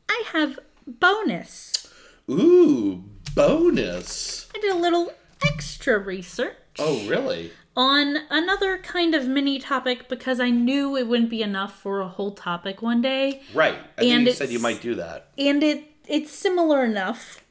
[0.08, 1.92] I have bonus.
[2.30, 4.48] Ooh, bonus.
[4.54, 5.12] I did a little
[5.46, 6.56] extra research.
[6.78, 7.52] Oh, really?
[7.76, 12.06] on another kind of mini topic because I knew it wouldn't be enough for a
[12.06, 13.42] whole topic one day.
[13.52, 13.74] Right.
[13.98, 15.30] I think And you said you might do that.
[15.36, 17.42] And it it's similar enough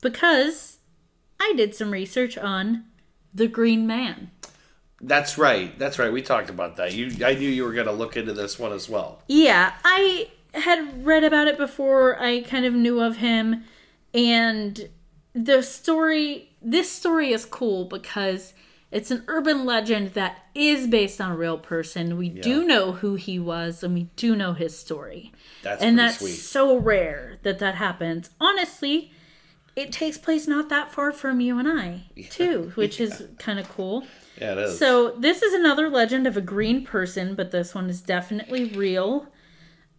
[0.00, 0.78] because
[1.40, 2.84] I did some research on
[3.34, 4.30] the Green Man.
[5.00, 5.76] That's right.
[5.78, 6.12] That's right.
[6.12, 6.92] We talked about that.
[6.92, 9.22] You, I knew you were going to look into this one as well.
[9.28, 12.20] Yeah, I had read about it before.
[12.20, 13.64] I kind of knew of him
[14.12, 14.88] and
[15.32, 18.52] the story this story is cool because
[18.90, 22.18] it's an urban legend that is based on a real person.
[22.18, 25.32] We do know who he was and we do know his story.
[25.62, 26.32] That's and that's sweet.
[26.32, 28.30] so rare that that happens.
[28.40, 29.12] Honestly,
[29.76, 33.68] it takes place not that far from you and I, too, which is kind of
[33.68, 34.04] cool.
[34.40, 34.78] Yeah, it is.
[34.78, 39.26] So this is another legend of a green person, but this one is definitely real.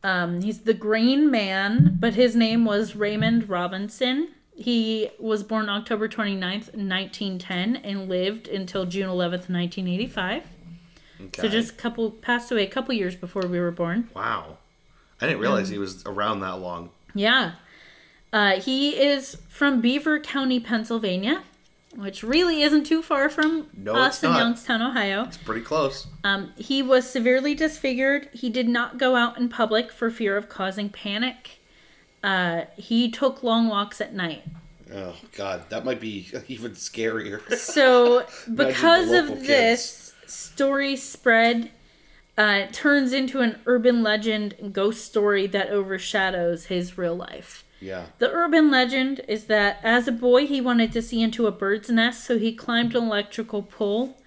[0.04, 4.30] Um, he's the Green Man, but his name was Raymond Robinson.
[4.56, 10.44] He was born October 29th, 1910, and lived until June 11th, 1985.
[11.22, 11.42] okay.
[11.42, 14.10] So just a couple passed away a couple years before we were born.
[14.16, 14.58] wow.
[15.24, 16.90] I didn't realize Um, he was around that long.
[17.14, 17.52] Yeah.
[18.34, 21.44] Uh, he is from Beaver County, Pennsylvania,
[21.96, 24.32] which really isn't too far from No, us in.
[24.34, 25.26] Youngstown, Ohio.
[25.26, 26.08] It's pretty close.
[26.24, 28.30] Um, he was severely disfigured.
[28.32, 31.60] He did not go out in public for fear of causing panic.
[32.24, 34.44] Uh, he took long walks at night.
[34.94, 37.42] Oh God, that might be even scarier.
[37.56, 41.72] So, because of local this, story spread.
[42.38, 47.64] Uh, turns into an urban legend ghost story that overshadows his real life.
[47.82, 48.06] Yeah.
[48.20, 51.90] The urban legend is that as a boy, he wanted to see into a bird's
[51.90, 54.18] nest, so he climbed an electrical pole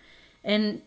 [0.43, 0.83] and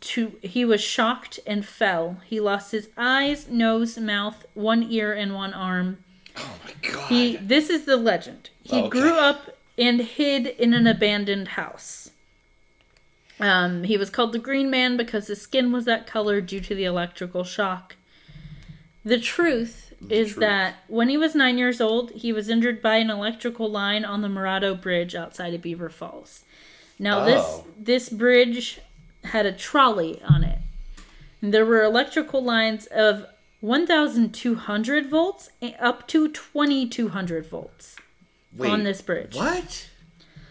[0.00, 2.20] to he was shocked and fell.
[2.26, 6.04] He lost his eyes, nose, mouth, one ear, and one arm.
[6.36, 7.08] Oh my God.
[7.08, 8.50] He this is the legend.
[8.62, 8.88] He okay.
[8.88, 12.10] grew up and hid in an abandoned house.
[13.40, 16.74] Um, he was called the Green Man because his skin was that color due to
[16.74, 17.96] the electrical shock.
[19.04, 20.40] The truth is truth.
[20.40, 24.22] that when he was nine years old, he was injured by an electrical line on
[24.22, 26.44] the Morado Bridge outside of Beaver Falls.
[26.98, 27.24] Now Oh.
[27.26, 28.80] this this bridge
[29.24, 30.58] had a trolley on it.
[31.42, 33.26] And there were electrical lines of
[33.60, 35.50] 1,200 volts
[35.80, 37.96] up to 2,200 volts
[38.56, 39.34] Wait, on this bridge.
[39.34, 39.88] What?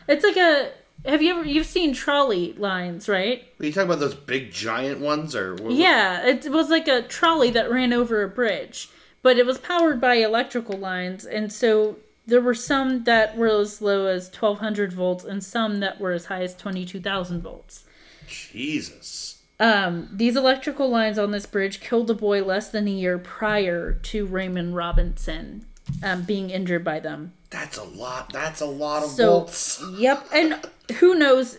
[0.07, 0.71] It's like a.
[1.05, 3.43] Have you ever you've seen trolley lines, right?
[3.59, 7.01] Are you talking about those big giant ones, or what- Yeah, it was like a
[7.01, 8.89] trolley that ran over a bridge,
[9.23, 11.97] but it was powered by electrical lines, and so
[12.27, 16.25] there were some that were as low as 1200 volts and some that were as
[16.25, 17.83] high as 22,000 volts.
[18.27, 19.41] Jesus.
[19.59, 23.93] Um, these electrical lines on this bridge killed a boy less than a year prior
[23.93, 25.65] to Raymond Robinson
[26.03, 27.33] um, being injured by them.
[27.49, 28.31] That's a lot.
[28.33, 29.83] That's a lot of So, bolts.
[29.97, 30.59] yep, and
[30.99, 31.57] who knows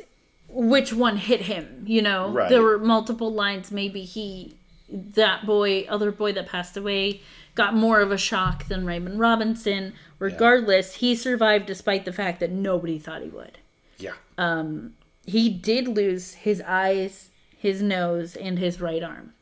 [0.48, 1.84] which one hit him?
[1.86, 2.48] You know, Right.
[2.48, 3.70] there were multiple lines.
[3.70, 4.54] Maybe he,
[4.88, 7.20] that boy, other boy that passed away,
[7.54, 9.94] got more of a shock than Raymond Robinson.
[10.18, 13.58] Regardless, he survived despite the fact that nobody thought he would.
[13.98, 14.14] Yeah.
[14.38, 14.94] Um,
[15.26, 19.32] He did lose his eyes, his nose, and his right arm.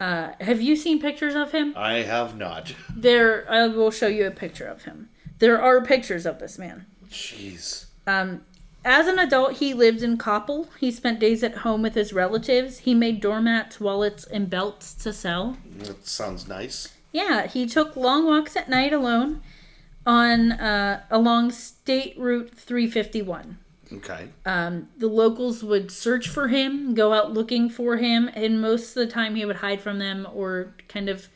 [0.00, 1.74] Uh, have you seen pictures of him?
[1.76, 2.74] I have not.
[2.94, 5.08] There, I will show you a picture of him.
[5.38, 6.86] There are pictures of this man.
[7.10, 7.86] Jeez.
[8.84, 10.68] As an adult, he lived in Koppel.
[10.78, 12.78] He spent days at home with his relatives.
[12.80, 15.56] He made doormats, wallets, and belts to sell.
[15.78, 16.88] That sounds nice.
[17.12, 19.42] Yeah, he took long walks at night alone
[20.06, 23.58] on uh, along State Route 351.
[23.92, 24.28] Okay.
[24.46, 28.94] Um, the locals would search for him, go out looking for him, and most of
[29.06, 31.28] the time he would hide from them or kind of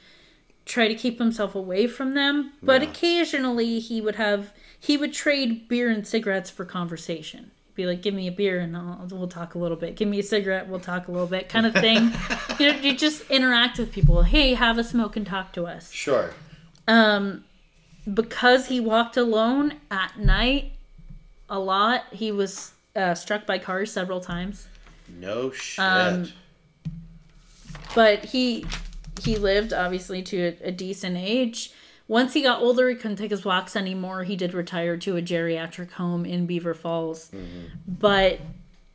[0.66, 2.52] try to keep himself away from them.
[2.62, 2.88] But Yeah.
[2.90, 4.52] occasionally he would have
[4.84, 7.52] he would trade beer and cigarettes for conversation.
[7.68, 9.94] He'd be like, "Give me a beer and I'll, we'll talk a little bit.
[9.94, 12.10] Give me a cigarette, we'll talk a little bit," kind of thing.
[12.58, 14.22] you know, you just interact with people.
[14.24, 16.34] Hey, have a smoke and talk to us Sure.
[16.88, 17.44] um
[18.12, 20.72] because he walked alone at night
[21.48, 24.66] a lot he was uh, struck by cars several times
[25.20, 25.78] No shit.
[25.84, 26.28] Um,
[27.94, 28.66] but he
[29.22, 31.70] he lived obviously to a, a decent age
[32.08, 34.24] once he got older he couldn't take his walks anymore.
[34.24, 37.30] He did retire to a geriatric home in beaver falls.
[37.86, 38.40] But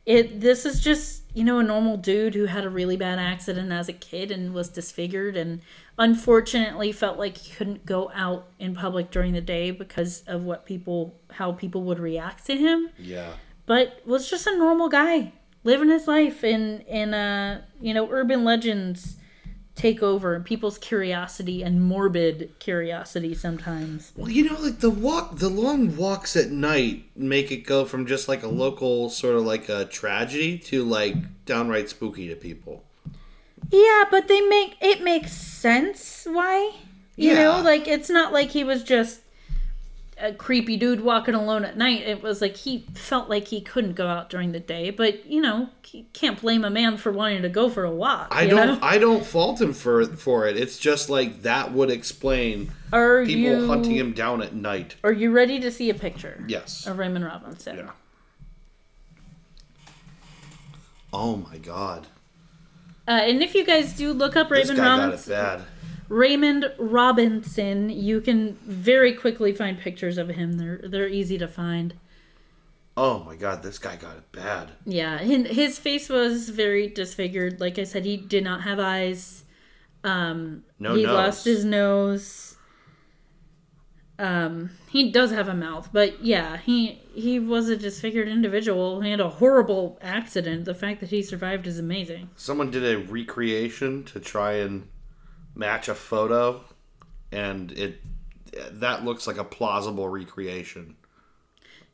[0.06, 3.70] it this is just you know a normal dude who had a really bad accident
[3.70, 5.60] as a kid and was disfigured and
[5.98, 10.64] unfortunately felt like he couldn't go out in public during the day because of what
[10.64, 12.88] people how people would react to him.
[12.98, 13.32] Yeah.
[13.66, 15.32] but was just a normal guy
[15.64, 19.17] living his life in in uh you know urban legends
[19.78, 24.12] take over and people's curiosity and morbid curiosity sometimes.
[24.16, 28.04] Well, you know, like the walk, the long walks at night make it go from
[28.04, 31.14] just like a local sort of like a tragedy to like
[31.46, 32.84] downright spooky to people.
[33.70, 36.72] Yeah, but they make it makes sense why.
[37.16, 37.42] You Yeah.
[37.42, 39.20] know, like it's not like he was just
[40.20, 42.02] a creepy dude walking alone at night.
[42.02, 45.40] It was like he felt like he couldn't go out during the day, but you
[45.40, 45.68] know,
[46.12, 48.28] can't blame a man for wanting to go for a walk.
[48.30, 48.78] I don't, know?
[48.82, 50.56] I don't fault him for for it.
[50.56, 54.96] It's just like that would explain Are people you hunting him down at night.
[55.04, 56.86] Are you ready to see a picture Yes.
[56.86, 57.76] of Raymond Robinson?
[57.76, 57.90] Yeah.
[61.12, 62.06] Oh my god.
[63.06, 65.62] Uh, and if you guys do look up Raymond guy got it Robinson, bad.
[66.08, 70.54] Raymond Robinson, you can very quickly find pictures of him.
[70.54, 71.94] They're they're easy to find.
[72.96, 74.72] Oh my god, this guy got it bad.
[74.84, 77.60] Yeah, his face was very disfigured.
[77.60, 79.44] Like I said, he did not have eyes.
[80.02, 81.14] Um, No he nose.
[81.14, 82.56] lost his nose.
[84.20, 89.00] Um, he does have a mouth, but yeah, he he was a disfigured individual.
[89.00, 90.64] He had a horrible accident.
[90.64, 92.30] The fact that he survived is amazing.
[92.34, 94.88] Someone did a recreation to try and
[95.58, 96.64] match a photo
[97.32, 98.00] and it
[98.72, 100.96] that looks like a plausible recreation.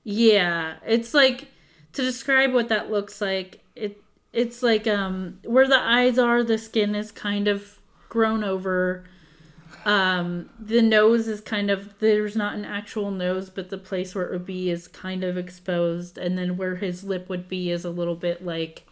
[0.05, 1.49] Yeah, it's like
[1.95, 3.61] to describe what that looks like.
[3.75, 4.01] It
[4.33, 7.79] it's like um where the eyes are, the skin is kind of
[8.09, 9.05] grown over.
[9.85, 14.27] Um the nose is kind of there's not an actual nose, but the place where
[14.27, 17.85] it would be is kind of exposed and then where his lip would be is
[17.85, 18.87] a little bit like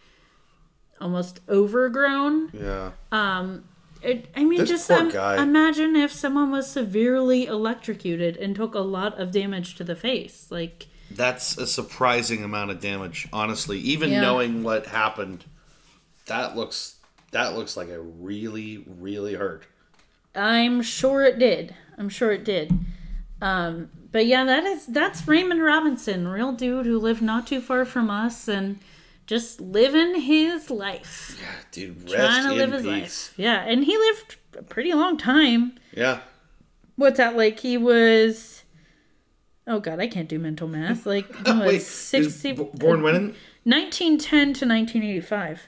[0.99, 2.49] almost overgrown.
[2.53, 2.91] Yeah.
[3.11, 3.65] Um
[4.03, 8.79] it, I mean, This just um, imagine if someone was severely electrocuted and took a
[8.79, 10.47] lot of damage to the face.
[10.49, 13.79] Like, That's a surprising amount of damage, honestly.
[13.79, 14.21] Even Yeah.
[14.21, 15.45] knowing what happened,
[16.25, 16.95] that looks
[17.31, 19.65] that looks like it really, really hurt.
[20.35, 21.73] I'm sure it did.
[21.97, 22.71] I'm sure it did.
[23.41, 27.85] Um, but yeah, that is that's Raymond Robinson, real dude who lived not too far
[27.85, 28.79] from us and
[29.27, 33.29] just living his life, Yeah, Dude, rest trying to in live his peace.
[33.29, 33.33] life.
[33.37, 35.77] Yeah, and he lived a pretty long time.
[35.91, 36.19] Yeah.
[36.95, 37.59] What's that like?
[37.59, 38.63] He was.
[39.65, 41.05] Oh God, I can't do mental math.
[41.13, 42.51] Like he was Wait, sixty.
[42.51, 43.35] b- born when?
[43.63, 45.67] 1910 to 1985.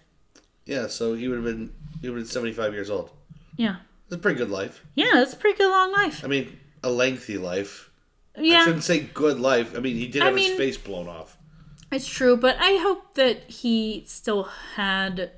[0.66, 3.10] Yeah, so he would have been he would have been seventy five years old.
[3.58, 3.78] Yeah,
[4.08, 4.84] It's a pretty good life.
[4.96, 6.24] yeah, that's a pretty good long life.
[6.26, 7.90] I mean, a lengthy life.
[8.38, 9.78] I Yeah, shouldn't say good life.
[9.78, 11.38] I mean, he did I have mean- his face blown off.
[11.96, 14.44] It's true, but I hope that he still
[14.76, 15.32] had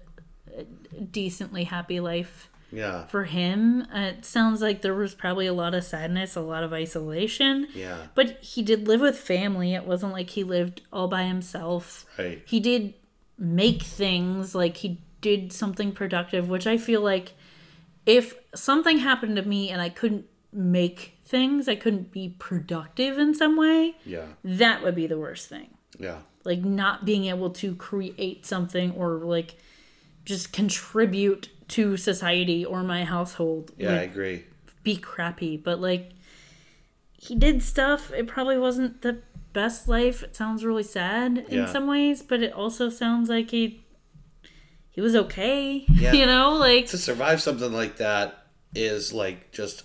[0.57, 0.63] a
[1.01, 3.05] decently happy life Yeah.
[3.07, 3.83] for him.
[3.93, 7.67] Uh, It sounds like there was probably a lot of sadness, a lot of isolation.
[7.75, 8.07] Yeah.
[8.15, 9.73] But he did live with family.
[9.75, 12.05] It wasn't like he lived all by himself.
[12.17, 12.41] Right.
[12.45, 12.95] He did
[13.37, 17.33] make things, like he did something productive, which I feel like
[18.05, 23.35] if something happened to me and I couldn't make things, I couldn't be productive in
[23.35, 24.25] some way, Yeah.
[24.43, 25.67] that would be the worst thing
[25.99, 26.19] Yeah.
[26.47, 29.55] Like not being able to create something or like
[30.25, 34.45] just contribute to society or my household Yeah, I agree.
[34.83, 36.11] be crappy but like
[37.19, 39.19] he did stuff it probably wasn't the
[39.53, 41.65] best life it sounds really sad in Yeah.
[41.65, 43.83] some ways but it also sounds like he
[44.91, 46.13] he was okay Yeah.
[46.13, 48.45] you know like To survive something like that
[48.75, 49.83] is like just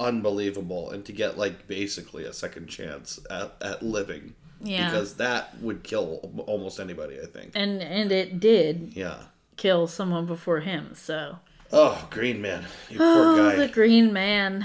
[0.00, 4.34] unbelievable and to get like basically a second chance at, at living.
[4.60, 4.90] Yeah.
[4.90, 7.52] Because that would kill almost anybody, I think.
[7.54, 9.18] and and it did Yeah.
[9.56, 11.38] kill someone before him so
[11.72, 12.64] Oh, Green Man.
[12.90, 13.56] You Oh, poor guy.
[13.56, 14.64] the Green Man.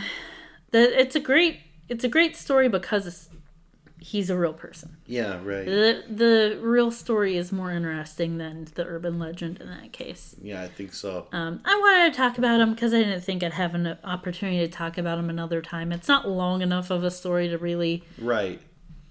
[0.71, 1.59] The it's a great
[1.89, 3.29] it's a great story because it's,
[3.99, 4.97] he's a real person.
[5.05, 5.65] Yeah, right.
[5.65, 10.35] The the real story is more interesting than the urban legend in that case.
[10.41, 11.27] Yeah, I think so.
[11.33, 14.59] Um, I wanted to talk about him because I didn't think I'd have an opportunity
[14.59, 15.91] to talk about him another time.
[15.91, 18.61] It's not long enough of a story to really Right.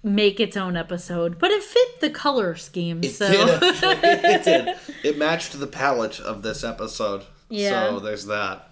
[0.03, 3.01] Make its own episode, but it fit the color scheme.
[3.03, 4.75] so did, it did.
[5.03, 7.23] It matched the palette of this episode.
[7.49, 7.89] Yeah.
[7.89, 8.69] So there's that.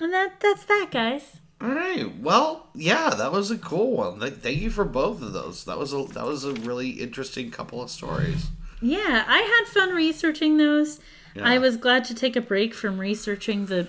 [0.00, 1.36] and that that's that, guys.
[1.60, 2.18] All right.
[2.18, 4.20] Well, yeah, that was a cool one.
[4.20, 5.64] Thank you for both of those.
[5.64, 8.48] That was a that was a really interesting couple of stories.
[8.82, 11.00] Yeah, I had fun researching those.
[11.34, 11.48] Yeah.
[11.48, 13.88] I was glad to take a break from researching the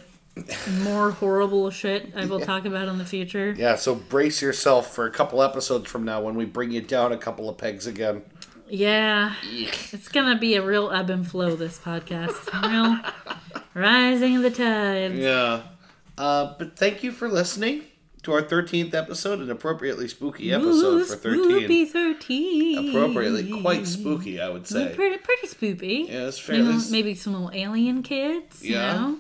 [0.84, 3.56] more horrible shit I will talk about in the future.
[3.58, 3.76] Yeah.
[3.76, 7.18] So brace yourself for a couple episodes from now when we bring you down a
[7.18, 8.24] couple of pegs again.
[8.68, 11.56] Yeah, it's gonna be a real ebb and flow.
[11.56, 12.34] This podcast,
[12.70, 13.00] real
[13.76, 15.14] rising of the tide.
[15.16, 15.62] Yeah.
[16.18, 17.84] Uh, but thank you for listening
[18.24, 21.44] to our 13th episode, an appropriately spooky episode Ooh, for 13.
[21.70, 22.90] Spoopy thirteen.
[22.90, 24.96] Appropriately quite spooky, I would say.
[24.96, 26.08] Pretty, pretty spoopy.
[26.10, 26.92] Yeah, it's You know, fairly.
[26.92, 28.64] maybe some little alien kids.
[28.66, 28.94] Yeah.
[28.94, 29.18] You know?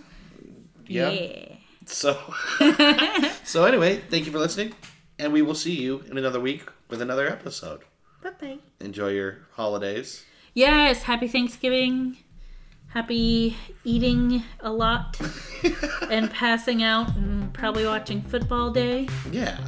[0.88, 1.10] Yeah.
[1.10, 1.56] yeah.
[1.86, 2.18] So,
[3.44, 4.74] so anyway, thank you for listening,
[5.20, 7.82] and we will see you in another week with another episode.
[8.24, 8.57] Bye bye.
[8.80, 10.24] Enjoy your holidays.
[10.53, 12.18] Yes, happy Thanksgiving.
[12.88, 15.20] Happy eating a lot
[16.10, 19.07] and passing out and probably watching football day.
[19.32, 19.60] Yeah.